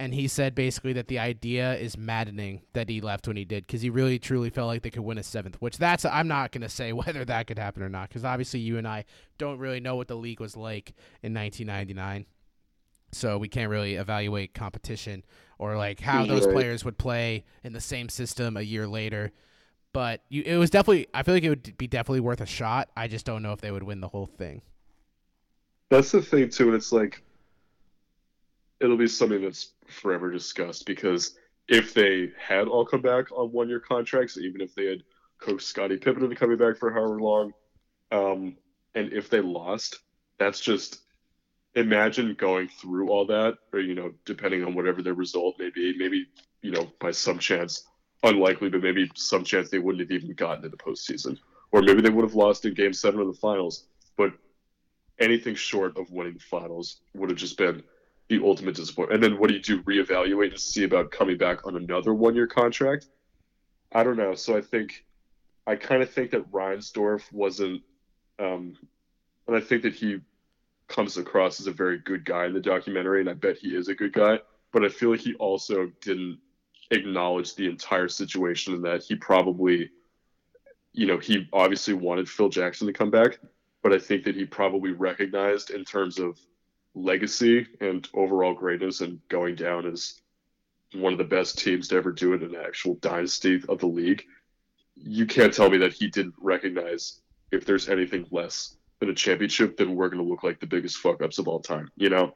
[0.00, 3.66] And he said basically that the idea is maddening that he left when he did
[3.66, 5.60] because he really truly felt like they could win a seventh.
[5.60, 8.78] Which that's I'm not gonna say whether that could happen or not because obviously you
[8.78, 9.04] and I
[9.36, 12.26] don't really know what the league was like in 1999,
[13.12, 15.24] so we can't really evaluate competition
[15.58, 16.54] or like how those Right.
[16.54, 19.32] players would play in the same system a year later.
[19.92, 22.90] But you, it was definitely I feel like it would be definitely worth a shot.
[22.96, 24.62] I just don't know if they would win the whole thing.
[25.90, 27.22] That's the thing too, it's like
[28.80, 31.36] it'll be something that's forever discussed because
[31.68, 35.02] if they had all come back on one year contracts, even if they had
[35.40, 37.52] coached Scottie Pippen into coming back for however long,
[38.10, 38.56] um,
[38.94, 39.98] and if they lost,
[40.38, 41.00] that's just
[41.74, 45.96] imagine going through all that, or you know, depending on whatever their result may be,
[45.98, 46.26] maybe
[46.62, 47.86] you know, by some chance,
[48.22, 51.38] unlikely, but maybe some chance they wouldn't have even gotten to the postseason,
[51.72, 54.32] or maybe they would have lost in Game Seven of the finals, but
[55.18, 57.82] anything short of winning the finals would have just been
[58.28, 59.14] the ultimate disappointment.
[59.14, 59.82] And then what do you do?
[59.82, 63.06] Reevaluate and see about coming back on another one year contract?
[63.92, 64.34] I don't know.
[64.34, 65.04] So I think
[65.66, 67.82] I kind of think that Reinsdorf wasn't,
[68.38, 68.76] um,
[69.46, 70.20] and I think that he
[70.88, 73.88] comes across as a very good guy in the documentary, and I bet he is
[73.88, 74.40] a good guy.
[74.72, 76.38] But I feel like he also didn't
[76.90, 79.90] acknowledge the entire situation and that he probably,
[80.92, 83.38] you know, he obviously wanted Phil Jackson to come back,
[83.82, 86.38] but I think that he probably recognized in terms of
[86.94, 90.20] legacy and overall greatness and going down as
[90.94, 93.86] one of the best teams to ever do it in an actual dynasty of the
[93.86, 94.24] league.
[94.96, 97.20] You can't tell me that he didn't recognize
[97.52, 100.98] if there's anything less than a championship, then we're going to look like the biggest
[100.98, 101.90] fuck ups of all time.
[101.96, 102.34] You know?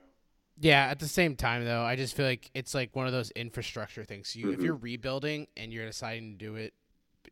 [0.61, 3.31] Yeah, at the same time though, I just feel like it's like one of those
[3.33, 4.37] infrastructure things.
[4.37, 4.65] You if Mhm.
[4.65, 6.75] you're rebuilding and you're deciding to do it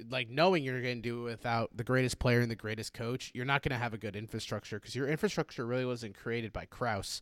[0.08, 3.30] like knowing you're going to do it without the greatest player and the greatest coach,
[3.34, 6.64] you're not going to have a good infrastructure because your infrastructure really wasn't created by
[6.64, 7.20] Krause.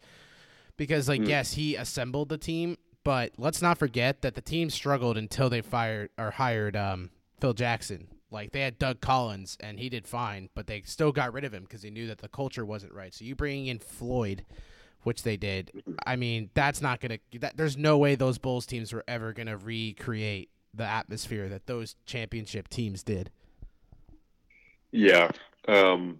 [0.76, 1.28] Because like Mm.
[1.28, 5.60] yes, he assembled the team, but let's not forget that the team struggled until they
[5.60, 8.06] fired or hired um, Phil Jackson.
[8.30, 11.52] Like they had Doug Collins and he did fine, but they still got rid of
[11.54, 13.14] him because they knew that the culture wasn't right.
[13.14, 14.44] So you bringing in Floyd,
[15.02, 15.70] which they did,
[16.06, 17.18] I mean that's not gonna.
[17.40, 21.96] That, there's no way those Bulls teams were ever gonna recreate the atmosphere that those
[22.06, 23.30] championship teams did.
[24.92, 25.30] Yeah.
[25.66, 26.18] Um,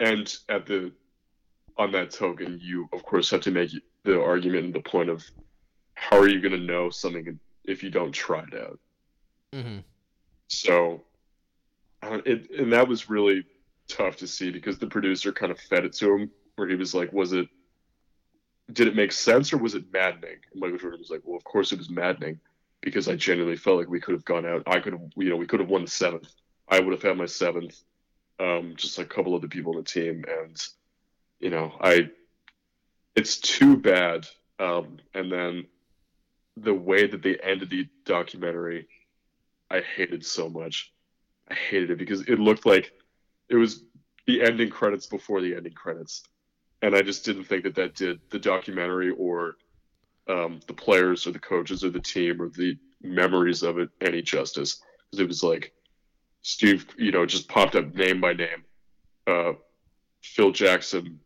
[0.00, 0.92] and at the
[1.78, 3.70] on that token, you of course have to make
[4.04, 5.24] the argument and the point of
[5.94, 8.78] how are you going to know something if you don't try it out.
[9.52, 9.78] Mm-hmm.
[10.48, 11.02] So,
[12.02, 13.44] uh, it and that was really
[13.88, 16.94] tough to see because the producer kind of fed it to him, where he was
[16.94, 17.48] like, "Was it?
[18.72, 21.44] Did it make sense or was it maddening?" And Michael Jordan was like, "Well, of
[21.44, 22.40] course it was maddening
[22.80, 24.62] because I genuinely felt like we could have gone out.
[24.66, 26.32] I could have, you know, we could have won the seventh.
[26.68, 27.76] I would have had my seventh,
[28.38, 30.56] um, just like a couple other people on the team, and
[31.40, 32.10] you know, I.
[33.14, 34.26] It's too bad.
[34.58, 35.66] Um, and then
[36.56, 38.88] the way that they ended the documentary,
[39.70, 40.92] I hated so much.
[41.48, 42.92] I hated it because it looked like
[43.48, 43.84] it was
[44.26, 46.22] the ending credits before the ending credits,
[46.82, 49.56] and I just didn't think that that did the documentary or
[50.28, 54.22] um, the players or the coaches or the team or the memories of it any
[54.22, 54.82] justice.
[55.10, 55.72] Because it was like
[56.42, 58.64] Steve, you know, just popped up name by name.
[59.26, 59.52] Uh,
[60.22, 61.20] Phil Jackson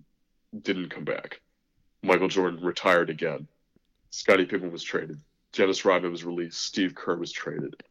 [0.63, 1.41] didn't come back.
[2.03, 3.47] Michael Jordan retired again.
[4.11, 5.21] Scottie Pippen was traded.
[5.53, 6.63] Dennis Rodman was released.
[6.63, 7.83] Steve Kerr was traded.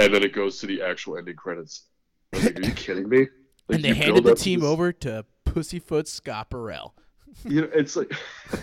[0.00, 1.82] And then it goes to the actual ending credits.
[2.32, 3.28] Like, are you kidding me?
[3.68, 6.92] Like, and they handed the team this- over to Pussyfoot Scott Burrell.
[7.44, 8.10] You know, it's like,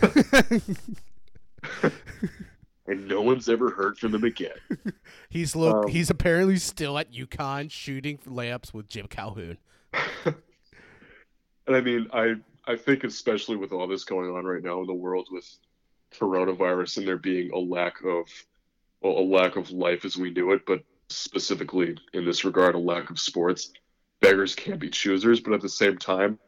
[2.87, 4.57] and no one's ever heard from him again.
[5.29, 5.85] he's look.
[5.85, 9.59] Um, he's apparently still at UConn shooting layups with Jim Calhoun.
[11.67, 12.35] And I mean, I
[12.65, 15.49] I think especially with all this going on right now in the world with
[16.13, 18.27] coronavirus and there being a lack of
[19.01, 22.79] well, a lack of life as we knew it, but specifically in this regard, a
[22.79, 23.71] lack of sports.
[24.21, 26.39] Beggars can't be choosers, but at the same time,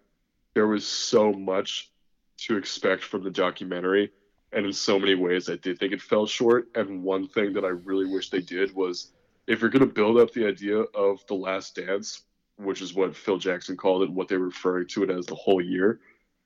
[0.53, 1.91] there was so much
[2.37, 4.11] to expect from the documentary,
[4.51, 6.67] and in so many ways, I did think it fell short.
[6.75, 9.11] And one thing that I really wish they did was,
[9.45, 12.23] if you're going to build up the idea of the Last Dance,
[12.57, 15.35] which is what Phil Jackson called it, what they were referring to it as the
[15.35, 15.99] whole year.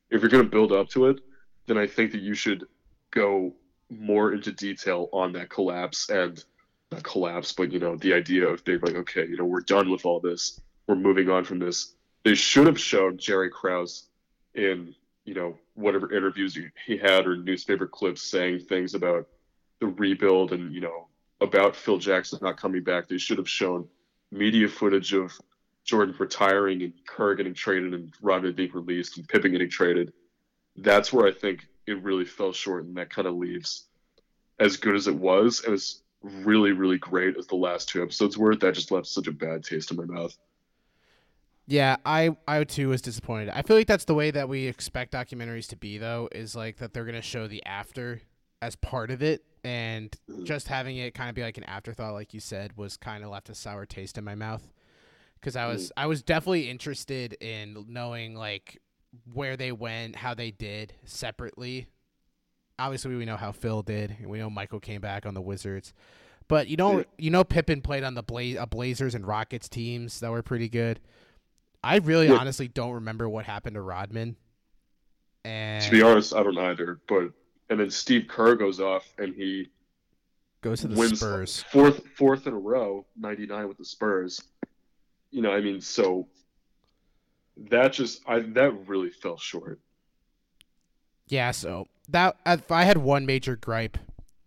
[0.09, 1.22] If you're going to build up to it,
[1.66, 2.66] then I think that you should
[3.11, 3.55] go
[3.89, 6.43] more into detail on that collapse and
[6.93, 9.89] not collapse, but you know, the idea of being like, okay, you know, we're done
[9.89, 11.95] with all this, we're moving on from this.
[12.23, 14.07] they should have shown Jerry Krause
[14.55, 19.27] in you know whatever interviews he, had or newspaper clips saying things about
[19.79, 21.07] the rebuild and you know
[21.41, 23.07] about Phil Jackson not coming back.
[23.07, 23.87] They should have shown
[24.31, 25.33] media footage of
[25.83, 30.13] Jordan retiring and Kerr getting traded and Rodman being released and Pippen getting traded.
[30.77, 33.87] That's where I think it really fell short, and that kind of leaves
[34.59, 38.55] as good as it was as really, really great as the last two episodes were.
[38.55, 40.38] That just left such a bad taste in my mouth.
[41.67, 43.49] Yeah, I I too was disappointed.
[43.49, 46.78] I feel like that's the way that we expect documentaries to be though, is like
[46.78, 48.21] that they're gonna show the after
[48.61, 50.45] as part of it and mm.
[50.45, 53.30] just having it kind of be like an afterthought like you said was kind of
[53.30, 54.71] left a sour taste in my mouth
[55.39, 55.91] because I was mm.
[55.97, 58.82] I was definitely interested in knowing like
[59.32, 61.88] where they went, how they did separately.
[62.80, 65.93] Obviously, we know how Phil did, and we know Michael came back on the Wizards.
[66.47, 70.19] But you know, you know, Pippen played on the Bla- uh, Blazers and Rockets teams
[70.19, 70.99] that were pretty good.
[71.84, 72.36] I really Yeah.
[72.38, 74.36] honestly don't remember what happened to Rodman.
[75.45, 76.99] And To be honest, I don't either.
[77.07, 77.32] But
[77.69, 79.69] and then Steve Kerr goes off and he
[80.61, 81.63] goes to the Spurs.
[81.71, 84.41] fourth fourth in a row, ninety nine with the Spurs.
[85.32, 86.28] You know, I mean, so
[87.69, 89.80] that just I that really fell short.
[91.34, 93.97] Yeah, so that if I had one major gripe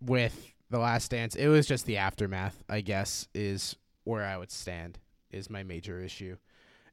[0.00, 2.62] with the Last Dance, it was just the aftermath.
[2.68, 3.74] I guess is
[4.04, 5.00] where I would stand.
[5.32, 6.36] Is my major issue,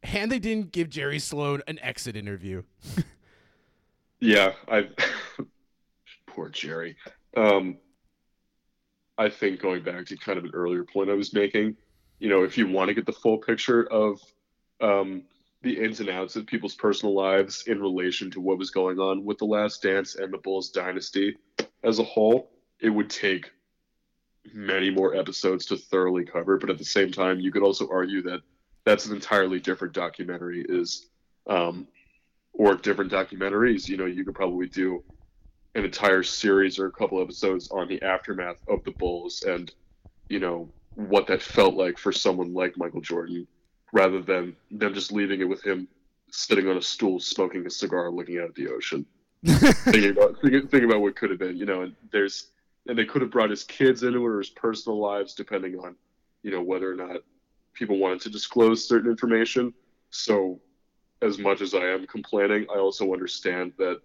[0.02, 2.64] and they didn't give Jerry Sloan an exit interview.
[4.20, 4.90] Yeah, I
[6.26, 6.96] poor Jerry.
[7.38, 7.78] Um,
[9.20, 11.78] I think going back to kind of an earlier point I was making,
[12.18, 14.20] you know, if you want to get the full picture of
[14.82, 15.22] um,
[15.64, 19.26] the ins and outs of people's personal lives in relation to what was going on
[19.26, 21.38] with the Last Dance and the Bulls dynasty
[21.84, 23.52] as a whole, it would take
[24.54, 26.58] many more episodes to thoroughly cover.
[26.58, 28.42] But at the same time, you could also argue that
[28.84, 30.66] that's an entirely different documentary.
[30.68, 31.08] Is
[31.48, 31.88] um,
[32.54, 33.88] or different documentaries.
[33.88, 35.04] You know, you could probably do
[35.76, 39.74] an entire series or a couple episodes on the aftermath of the Bulls and,
[40.30, 43.48] you know, what that felt like for someone like Michael Jordan,
[43.94, 45.88] rather than them just leaving it with him
[46.32, 49.06] sitting on a stool smoking a cigar looking out at the ocean.
[49.46, 52.48] thinking about thinking, thinking about what could have been, you know, and there's
[52.88, 55.96] and they could have brought his kids into it or his personal lives, depending on,
[56.42, 57.22] you know, whether or not
[57.74, 59.74] people wanted to disclose certain information.
[60.10, 60.60] So
[61.22, 64.02] as much as I am complaining, I also understand that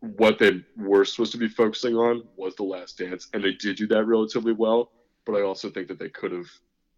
[0.00, 3.76] what they were supposed to be focusing on was the last dance, and they did
[3.76, 4.92] do that relatively well.
[5.24, 6.48] But I also think that they could have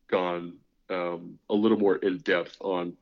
[0.08, 0.54] gone
[0.90, 2.96] um, a little more in depth on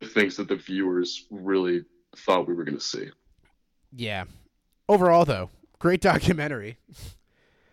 [0.00, 1.84] the things that the viewers really
[2.16, 3.08] thought we were going to see.
[3.92, 4.24] Yeah.
[4.88, 6.76] Overall, though, great documentary.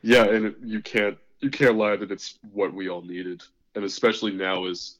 [0.02, 3.44] Yeah, and it, you can't you can't lie that it's what we all needed,
[3.76, 5.00] and especially now is,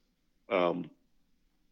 [0.50, 0.90] um,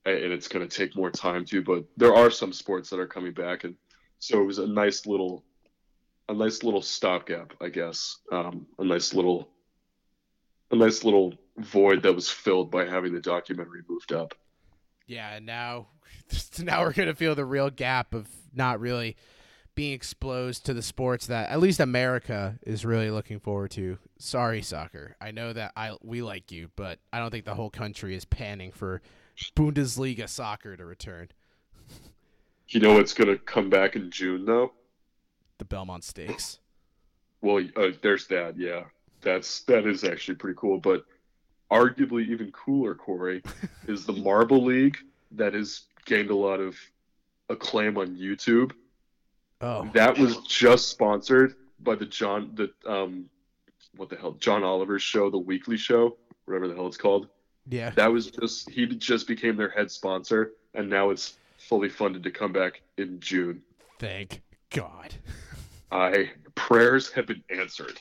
[0.05, 1.63] and it's going to take more time too.
[1.63, 3.75] But there are some sports that are coming back, and
[4.19, 5.43] so it was a nice little,
[6.27, 8.17] a nice little stopgap, I guess.
[8.31, 9.49] Um, a nice little,
[10.71, 14.33] a nice little void that was filled by having the documentary moved up.
[15.07, 15.87] Yeah, and now
[16.59, 19.15] now we're gonna feel the real gap of not really
[19.75, 23.97] being exposed to the sports that at least America is really looking forward to.
[24.17, 25.15] Sorry, soccer.
[25.21, 28.25] I know that I we like you, but I don't think the whole country is
[28.25, 29.01] panning for
[29.55, 31.29] Bundesliga soccer to return.
[32.67, 34.73] You know what's going to come back in June though?
[35.59, 36.59] The Belmont Stakes.
[37.41, 38.57] Well, uh, there's that.
[38.57, 38.83] Yeah,
[39.21, 40.79] that's that is actually pretty cool.
[40.79, 41.05] But
[41.71, 43.43] arguably even cooler, Corey,
[43.87, 44.97] is the Marble League
[45.31, 46.75] that has gained a lot of
[47.49, 48.71] acclaim on YouTube.
[49.61, 53.29] Oh, That was just sponsored by the John the um
[53.95, 57.27] what the hell John Oliver's show, the weekly show, whatever the hell it's called.
[57.67, 57.89] yeah.
[57.91, 62.31] That was just he just became their head sponsor, and now it's fully funded to
[62.31, 63.61] come back in June.
[63.99, 65.13] Thank God.
[65.91, 67.99] I prayers have been answered.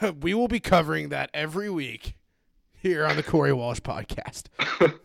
[0.20, 2.16] we will be covering that every week
[2.72, 4.44] here on the Corey Walsh podcast.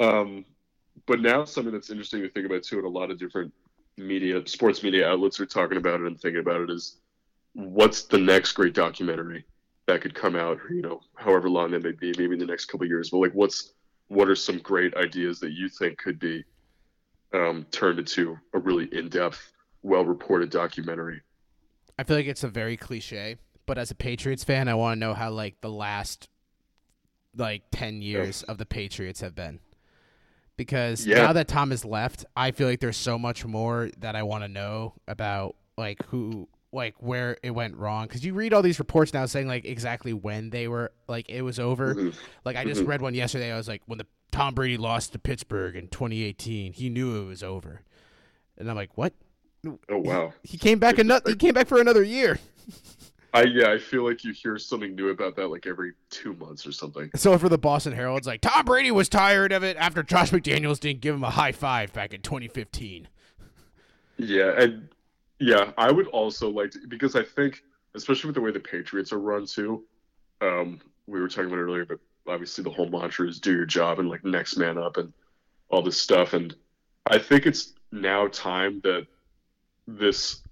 [0.00, 0.44] Um,
[1.06, 3.52] but now something that's interesting to think about too, and a lot of different
[3.96, 6.96] media, sports media outlets are talking about it and thinking about it is
[7.54, 9.44] what's the next great documentary
[9.86, 12.66] that could come out, you know, however long that may be, maybe in the next
[12.66, 13.10] couple of years.
[13.10, 13.74] But like, what's
[14.08, 16.44] what are some great ideas that you think could be
[17.32, 19.52] um, turned into a really in-depth,
[19.82, 21.22] well-reported documentary?
[21.98, 23.36] I feel like it's a very cliche,
[23.66, 26.28] but as a Patriots fan, I want to know how like the last
[27.36, 29.60] like 10 years of the Patriots have been.
[30.56, 31.22] Because Yeah.
[31.22, 34.44] now that Tom has left, I feel like there's so much more that I want
[34.44, 38.78] to know about like who like where it went wrong because you read all these
[38.78, 41.94] reports now saying like exactly when they were like it was over.
[41.94, 42.14] Mhm.
[42.44, 42.86] Like I just Mhm.
[42.88, 43.52] read one yesterday.
[43.52, 47.26] I was like, when the Tom Brady lost to Pittsburgh in 2018, he knew it
[47.26, 47.82] was over,
[48.56, 49.12] and I'm like, what?
[49.66, 50.32] Oh wow.
[50.42, 51.30] He came back another.
[51.30, 52.38] He came back for another year.
[53.34, 56.66] I yeah, I feel like you hear something new about that like every two months
[56.66, 57.10] or something.
[57.16, 60.30] So for the Boston Herald, it's like Tom Brady was tired of it after Josh
[60.30, 63.08] McDaniels didn't give him a high five back in 2015.
[64.18, 64.88] Yeah, and
[65.38, 67.62] yeah, I would also like to because I think,
[67.94, 69.84] especially with the way the Patriots are run too,
[70.42, 73.64] um, we were talking about it earlier, but obviously the whole mantra is do your
[73.64, 75.12] job and like next man up and
[75.70, 76.54] all this stuff, and
[77.06, 79.06] I think it's now time that
[79.86, 80.42] this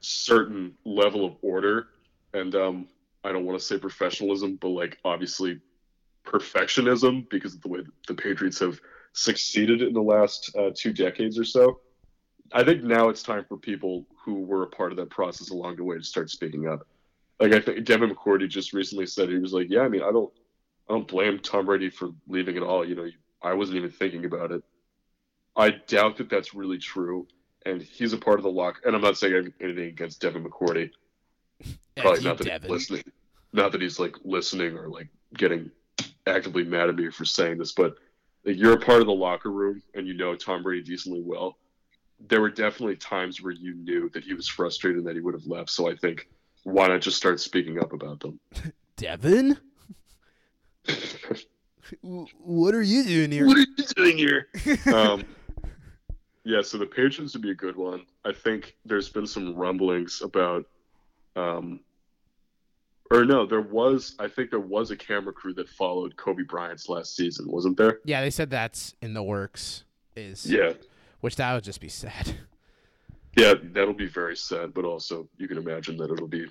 [0.00, 1.88] certain level of order
[2.32, 2.88] and um,
[3.24, 5.60] I don't want to say professionalism, but like obviously
[6.24, 8.80] perfectionism because of the way the Patriots have
[9.12, 11.80] succeeded in the last uh, two decades or so.
[12.52, 15.76] I think now it's time for people who were a part of that process along
[15.76, 16.86] the way to start speaking up.
[17.38, 20.10] Like I think Devin McCourty just recently said he was like, "Yeah, I mean, I
[20.10, 20.32] don't,
[20.88, 22.86] I don't blame Tom Brady for leaving at all.
[22.86, 23.08] You know,
[23.42, 24.62] I wasn't even thinking about it.
[25.56, 27.26] I doubt that that's really true,
[27.66, 28.80] and he's a part of the lock.
[28.84, 30.90] And I'm not saying anything against Devin McCourty.
[31.96, 32.62] Probably not that Devin.
[32.62, 33.12] he's listening,
[33.52, 35.70] not that he's like listening or like getting
[36.26, 37.96] actively mad at me for saying this, but
[38.44, 41.58] like, you're a part of the locker room and you know Tom Brady decently well.
[42.28, 45.34] There were definitely times where you knew that he was frustrated and that he would
[45.34, 45.70] have left.
[45.70, 46.28] So I think
[46.64, 48.38] why not just start speaking up about them?
[48.96, 49.56] Devin,
[52.02, 53.46] what are you doing here?
[53.46, 54.48] what are you doing here?
[54.94, 55.24] um,
[56.44, 58.02] yeah, so the Patriots would be a good one.
[58.24, 60.64] I think there's been some rumblings about,
[61.36, 61.80] um,
[63.10, 64.14] or no, there was.
[64.18, 67.98] I think there was a camera crew that followed Kobe Bryant's last season, wasn't there?
[68.04, 69.84] Yeah, they said that's in the works.
[70.16, 70.72] Is Yeah,
[71.20, 72.34] which that would just be sad.
[73.36, 76.46] yeah, that'll be very sad, but also you can imagine that it'll be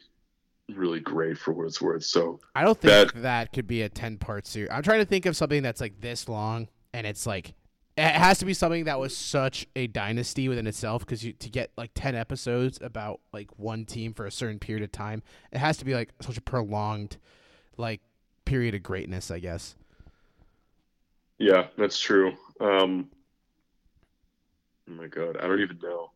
[0.75, 2.03] really great for what it's worth.
[2.03, 4.69] So I don't think That- that, could be a ten part series.
[4.71, 7.53] I'm trying to think of something that's like this long, and it's like
[8.00, 11.06] it has to be something that was such a dynasty within itself.
[11.06, 14.84] Because you to get like ten episodes about like one team for a certain period
[14.84, 17.18] of time, it has to be like such a prolonged,
[17.78, 18.02] like
[18.45, 19.32] period of greatness.
[19.32, 19.76] I guess.
[21.39, 22.34] yeah, that's true.
[22.60, 23.10] Um,
[24.89, 26.12] oh my god, I don't even know.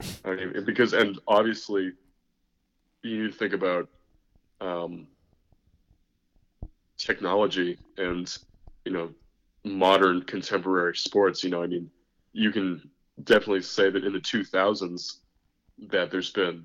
[0.00, 1.92] I don't even, because and obviously
[3.02, 3.88] you think about
[4.60, 5.06] um,
[6.96, 8.36] technology and
[8.84, 9.10] you know
[9.64, 11.42] modern contemporary sports.
[11.42, 11.90] You know, I mean,
[12.32, 12.88] you can
[13.22, 15.18] definitely say that in the 2000s
[15.90, 16.64] that there's been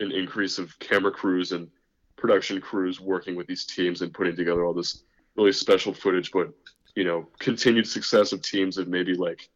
[0.00, 1.68] an increase of camera crews and
[2.16, 5.04] production crews working with these teams and putting together all this
[5.36, 6.30] really special footage.
[6.32, 6.52] But
[6.94, 9.48] you know, continued success of teams that maybe like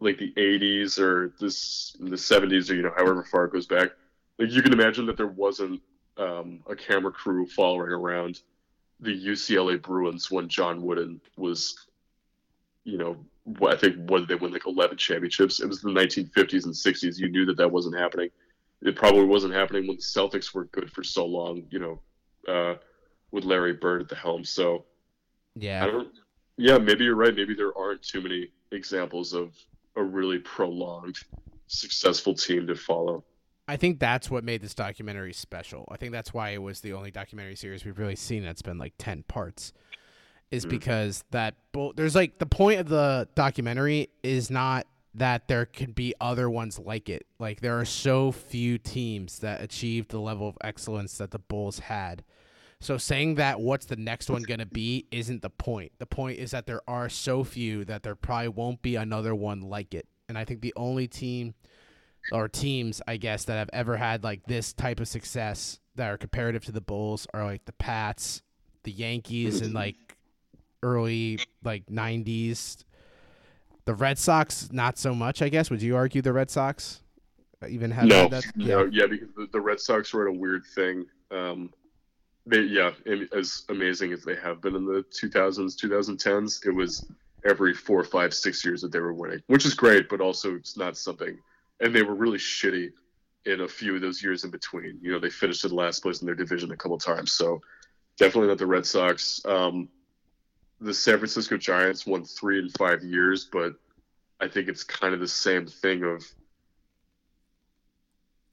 [0.00, 3.90] like the 80s or this the 70s or you know however far it goes back
[4.38, 5.80] like you can imagine that there wasn't
[6.16, 8.40] um, a camera crew following around
[9.00, 11.86] the UCLA Bruins when John Wooden was,
[12.84, 13.16] you know,
[13.66, 15.60] I think what did they win like 11 championships?
[15.60, 17.18] It was the 1950s and 60s.
[17.18, 18.30] You knew that that wasn't happening.
[18.82, 22.00] It probably wasn't happening when the Celtics were good for so long, you know,
[22.52, 22.76] uh,
[23.32, 24.44] with Larry Bird at the helm.
[24.44, 24.86] So
[25.80, 26.08] I Yeah, don't.
[26.56, 27.34] Yeah, maybe you're right.
[27.34, 29.54] Maybe there aren't too many examples of
[29.96, 31.16] a really prolonged,
[31.66, 33.24] successful team to follow.
[33.68, 35.86] I think that's what made this documentary special.
[35.92, 38.78] I think that's why it was the only documentary series we've really seen that's been
[38.78, 39.72] like 10 parts.
[40.50, 40.70] Is Mhm.
[40.70, 45.94] because that bull there's like the point of the documentary is not that there could
[45.94, 47.26] be other ones like it.
[47.38, 51.80] Like there are so few teams that achieved the level of excellence that the Bulls
[51.80, 52.24] had.
[52.80, 55.92] So saying that what's the next one going to be isn't the point.
[55.98, 59.60] The point is that there are so few that there probably won't be another one
[59.60, 60.06] like it.
[60.30, 61.54] And I think the only team
[62.32, 66.18] or teams, I guess, that have ever had like this type of success that are
[66.18, 68.42] comparative to the Bulls are like the Pats,
[68.84, 69.96] the Yankees in like
[70.82, 72.84] early like 90s.
[73.84, 75.70] The Red Sox, not so much, I guess.
[75.70, 77.00] Would you argue the Red Sox
[77.66, 78.44] even have no, had that?
[78.54, 81.06] no, yeah, because the, the Red Sox were at a weird thing.
[81.30, 81.72] Um,
[82.46, 82.92] they, yeah,
[83.34, 87.06] as amazing as they have been in the 2000s, 2010s, it was
[87.46, 90.76] every four, five, six years that they were winning, which is great, but also it's
[90.76, 91.38] not something.
[91.80, 92.92] And they were really shitty
[93.44, 94.98] in a few of those years in between.
[95.00, 97.60] You know, they finished in last place in their division a couple times, so
[98.18, 99.40] definitely not the Red Sox.
[99.44, 99.88] Um,
[100.80, 103.74] the San Francisco Giants won three in five years, but
[104.40, 106.24] I think it's kind of the same thing of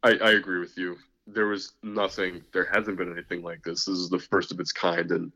[0.06, 0.98] I, I agree with you.
[1.26, 2.44] There was nothing.
[2.54, 3.86] There hasn't been anything like this.
[3.86, 5.32] This is the first of its kind, and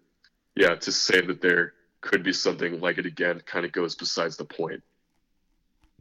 [0.55, 4.37] yeah, to say that there could be something like it again kind of goes besides
[4.37, 4.83] the point.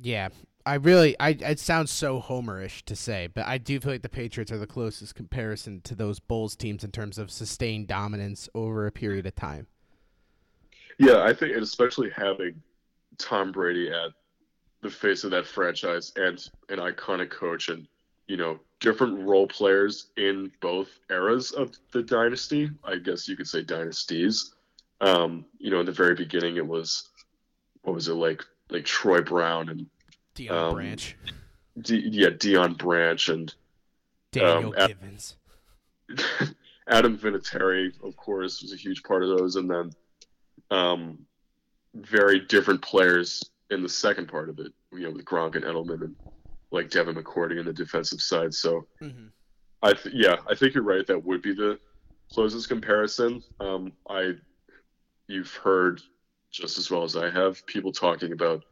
[0.01, 0.29] Yeah,
[0.67, 4.09] I really, I it sounds so homerish to say, but I do feel like the
[4.09, 8.87] Patriots are the closest comparison to those Bulls teams in terms of sustained dominance over
[8.87, 9.67] a period of time.
[10.99, 12.61] Yeah, I think, and especially having
[13.17, 14.11] Tom Brady at
[14.83, 17.87] the face of that franchise and an iconic coach and
[18.27, 22.71] you know different role players in both eras of the dynasty.
[22.85, 24.55] I guess you could say dynasties.
[25.01, 27.09] Um, you know, in the very beginning, it was
[27.83, 29.87] what was it like like Troy Brown and
[30.39, 31.17] Deion um, Branch.
[31.81, 33.55] D- yeah, Deion Branch and
[34.33, 35.37] Daniel um, Givens.
[36.89, 39.91] Adam Vinatieri, of course, was a huge part of those, and then
[40.71, 41.19] um,
[41.95, 44.73] very different players in the second part of it.
[44.93, 46.17] You know, with Gronk and Edelman and
[46.71, 48.55] like Devin McCourty in the defensive side.
[48.55, 49.27] So, mm-hmm.
[49.83, 51.07] I th- yeah, I think you're right.
[51.07, 51.79] That would be the
[52.33, 53.43] closest comparison.
[53.61, 54.35] Um, I
[55.27, 56.01] you've heard
[56.51, 58.65] just as well as I have people talking about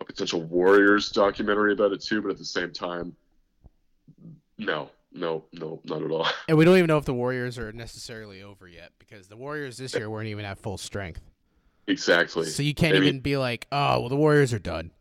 [0.00, 3.14] a potential Warriors documentary about it too, but at the same time,
[4.58, 6.26] no, no, no, not at all.
[6.48, 9.76] And we don't even know if the Warriors are necessarily over yet because the Warriors
[9.76, 11.20] this year weren't even at full strength.
[11.86, 12.46] Exactly.
[12.46, 13.06] So you can't Maybe.
[13.08, 14.92] even be like, oh, well, the Warriors are done.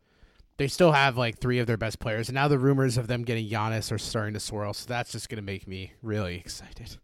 [0.58, 3.24] They still have like three of their best players, and now the rumors of them
[3.24, 4.74] getting Giannis are starting to swirl.
[4.74, 6.98] So that's just gonna make me really excited.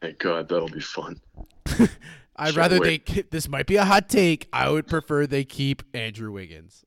[0.00, 1.20] Thank God, that'll be fun.
[2.36, 3.06] I'd rather wait.
[3.06, 3.22] they.
[3.30, 4.48] This might be a hot take.
[4.52, 6.84] I would prefer they keep Andrew Wiggins.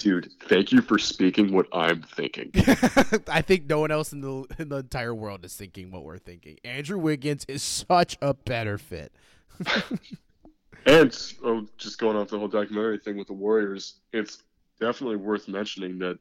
[0.00, 2.50] Dude, thank you for speaking what I'm thinking.
[3.28, 6.16] I think no one else in the in the entire world is thinking what we're
[6.16, 6.56] thinking.
[6.64, 9.12] Andrew Wiggins is such a better fit.
[10.86, 14.42] and oh, just going off the whole documentary thing with the Warriors, it's
[14.80, 16.18] definitely worth mentioning that,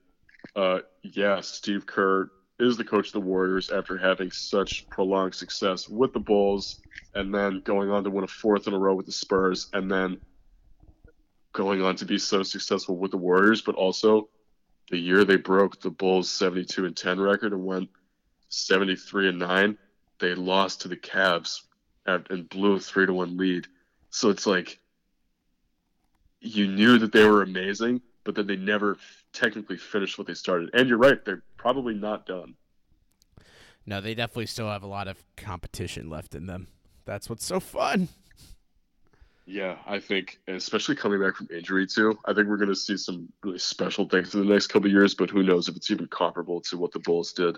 [0.57, 5.88] uh, yeah, Steve Kerr is the coach of the Warriors after having such prolonged success
[5.88, 6.82] with the Bulls,
[7.15, 9.89] and then going on to win a fourth in a row with the Spurs, and
[9.89, 10.19] then
[11.53, 14.29] going on to be so successful with the Warriors, but also
[14.89, 17.89] the year they broke the Bulls 72 and 10 record and went
[18.49, 19.77] 73 and 9,
[20.19, 21.61] they lost to the Cavs
[22.05, 23.67] and blew a 3 to 1 lead.
[24.09, 24.79] So it's like
[26.41, 28.97] you knew that they were amazing, but then they never
[29.33, 30.71] technically finished what they started.
[30.73, 32.55] And you're right, they're probably not done.
[33.85, 36.67] No, they definitely still have a lot of competition left in them.
[37.05, 38.07] That's what's so fun.
[39.49, 42.97] Yeah, I think, especially coming back from injury too, I think we're going to see
[42.97, 45.15] some really special things in the next couple years.
[45.15, 47.57] But who knows if it's even comparable to what the Bulls did?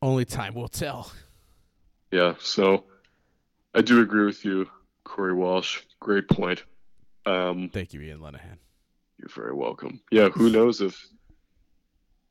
[0.00, 1.12] Only time will tell.
[2.10, 2.84] Yeah, so
[3.74, 4.70] I do agree with you,
[5.04, 5.82] Corey Walsh.
[6.00, 6.64] Great point.
[7.26, 8.56] Um, Thank you, Ian Lenahan.
[9.18, 10.00] You're very welcome.
[10.10, 10.98] Yeah, who knows if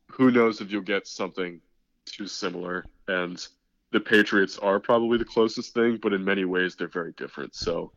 [0.09, 1.61] who knows if you'll get something
[2.05, 3.45] too similar and
[3.91, 7.53] the Patriots are probably the closest thing, but in many ways they're very different.
[7.53, 7.91] So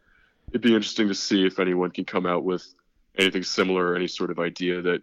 [0.51, 2.75] it'd be interesting to see if anyone can come out with
[3.17, 5.03] anything similar, any sort of idea that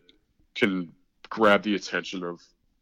[0.55, 0.91] can
[1.29, 2.41] grab the attention of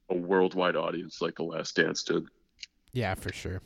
[0.10, 2.26] a worldwide audience like The Last Dance did.
[2.94, 3.62] Yeah, for sure.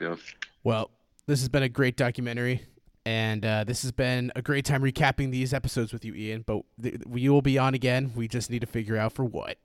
[0.00, 0.16] Yeah.
[0.64, 0.90] Well,
[1.26, 2.62] this has been a great documentary,
[3.04, 6.44] and uh, this has been a great time recapping these episodes with you, Ian.
[6.46, 8.12] But th- we will be on again.
[8.14, 9.58] We just need to figure out for what.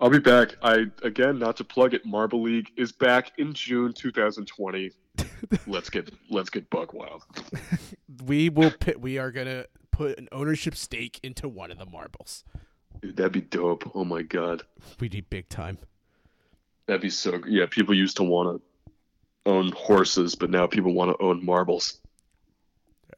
[0.00, 0.56] I'll be back.
[0.62, 4.90] I again, not to plug it, Marble League is back in June 2020.
[5.66, 7.24] Let's get let's get buck wild.
[8.26, 12.44] we will pit, we are gonna put an ownership stake into one of the marbles.
[13.00, 13.90] Dude, that'd be dope.
[13.94, 14.62] Oh my god.
[15.00, 15.78] We'd be big time.
[16.86, 17.40] That'd be so.
[17.46, 22.00] Yeah, people used to want to own horses, but now people want to own marbles.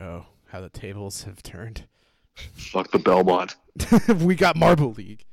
[0.00, 1.86] Oh, how the tables have turned.
[2.54, 3.56] Fuck the Belmont.
[4.20, 5.24] we got Marble League.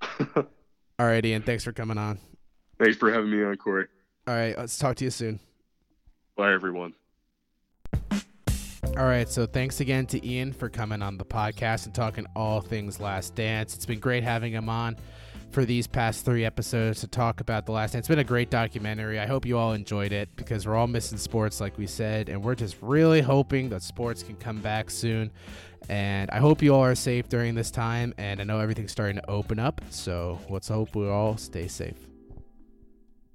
[0.36, 0.46] All
[0.98, 1.42] right, Ian.
[1.42, 2.18] Thanks for coming on.
[2.78, 3.86] Thanks for having me on, Corey.
[4.26, 4.56] All right.
[4.56, 5.40] Let's talk to you soon.
[6.36, 6.94] Bye, everyone.
[8.96, 12.60] All right, so thanks again to Ian for coming on the podcast and talking all
[12.60, 13.74] things Last Dance.
[13.74, 14.96] It's been great having him on
[15.50, 18.02] for these past three episodes to talk about the Last Dance.
[18.02, 19.18] It's been a great documentary.
[19.18, 22.42] I hope you all enjoyed it because we're all missing sports, like we said, and
[22.42, 25.30] we're just really hoping that sports can come back soon.
[25.88, 28.14] And I hope you all are safe during this time.
[28.18, 32.13] And I know everything's starting to open up, so let's hope we all stay safe.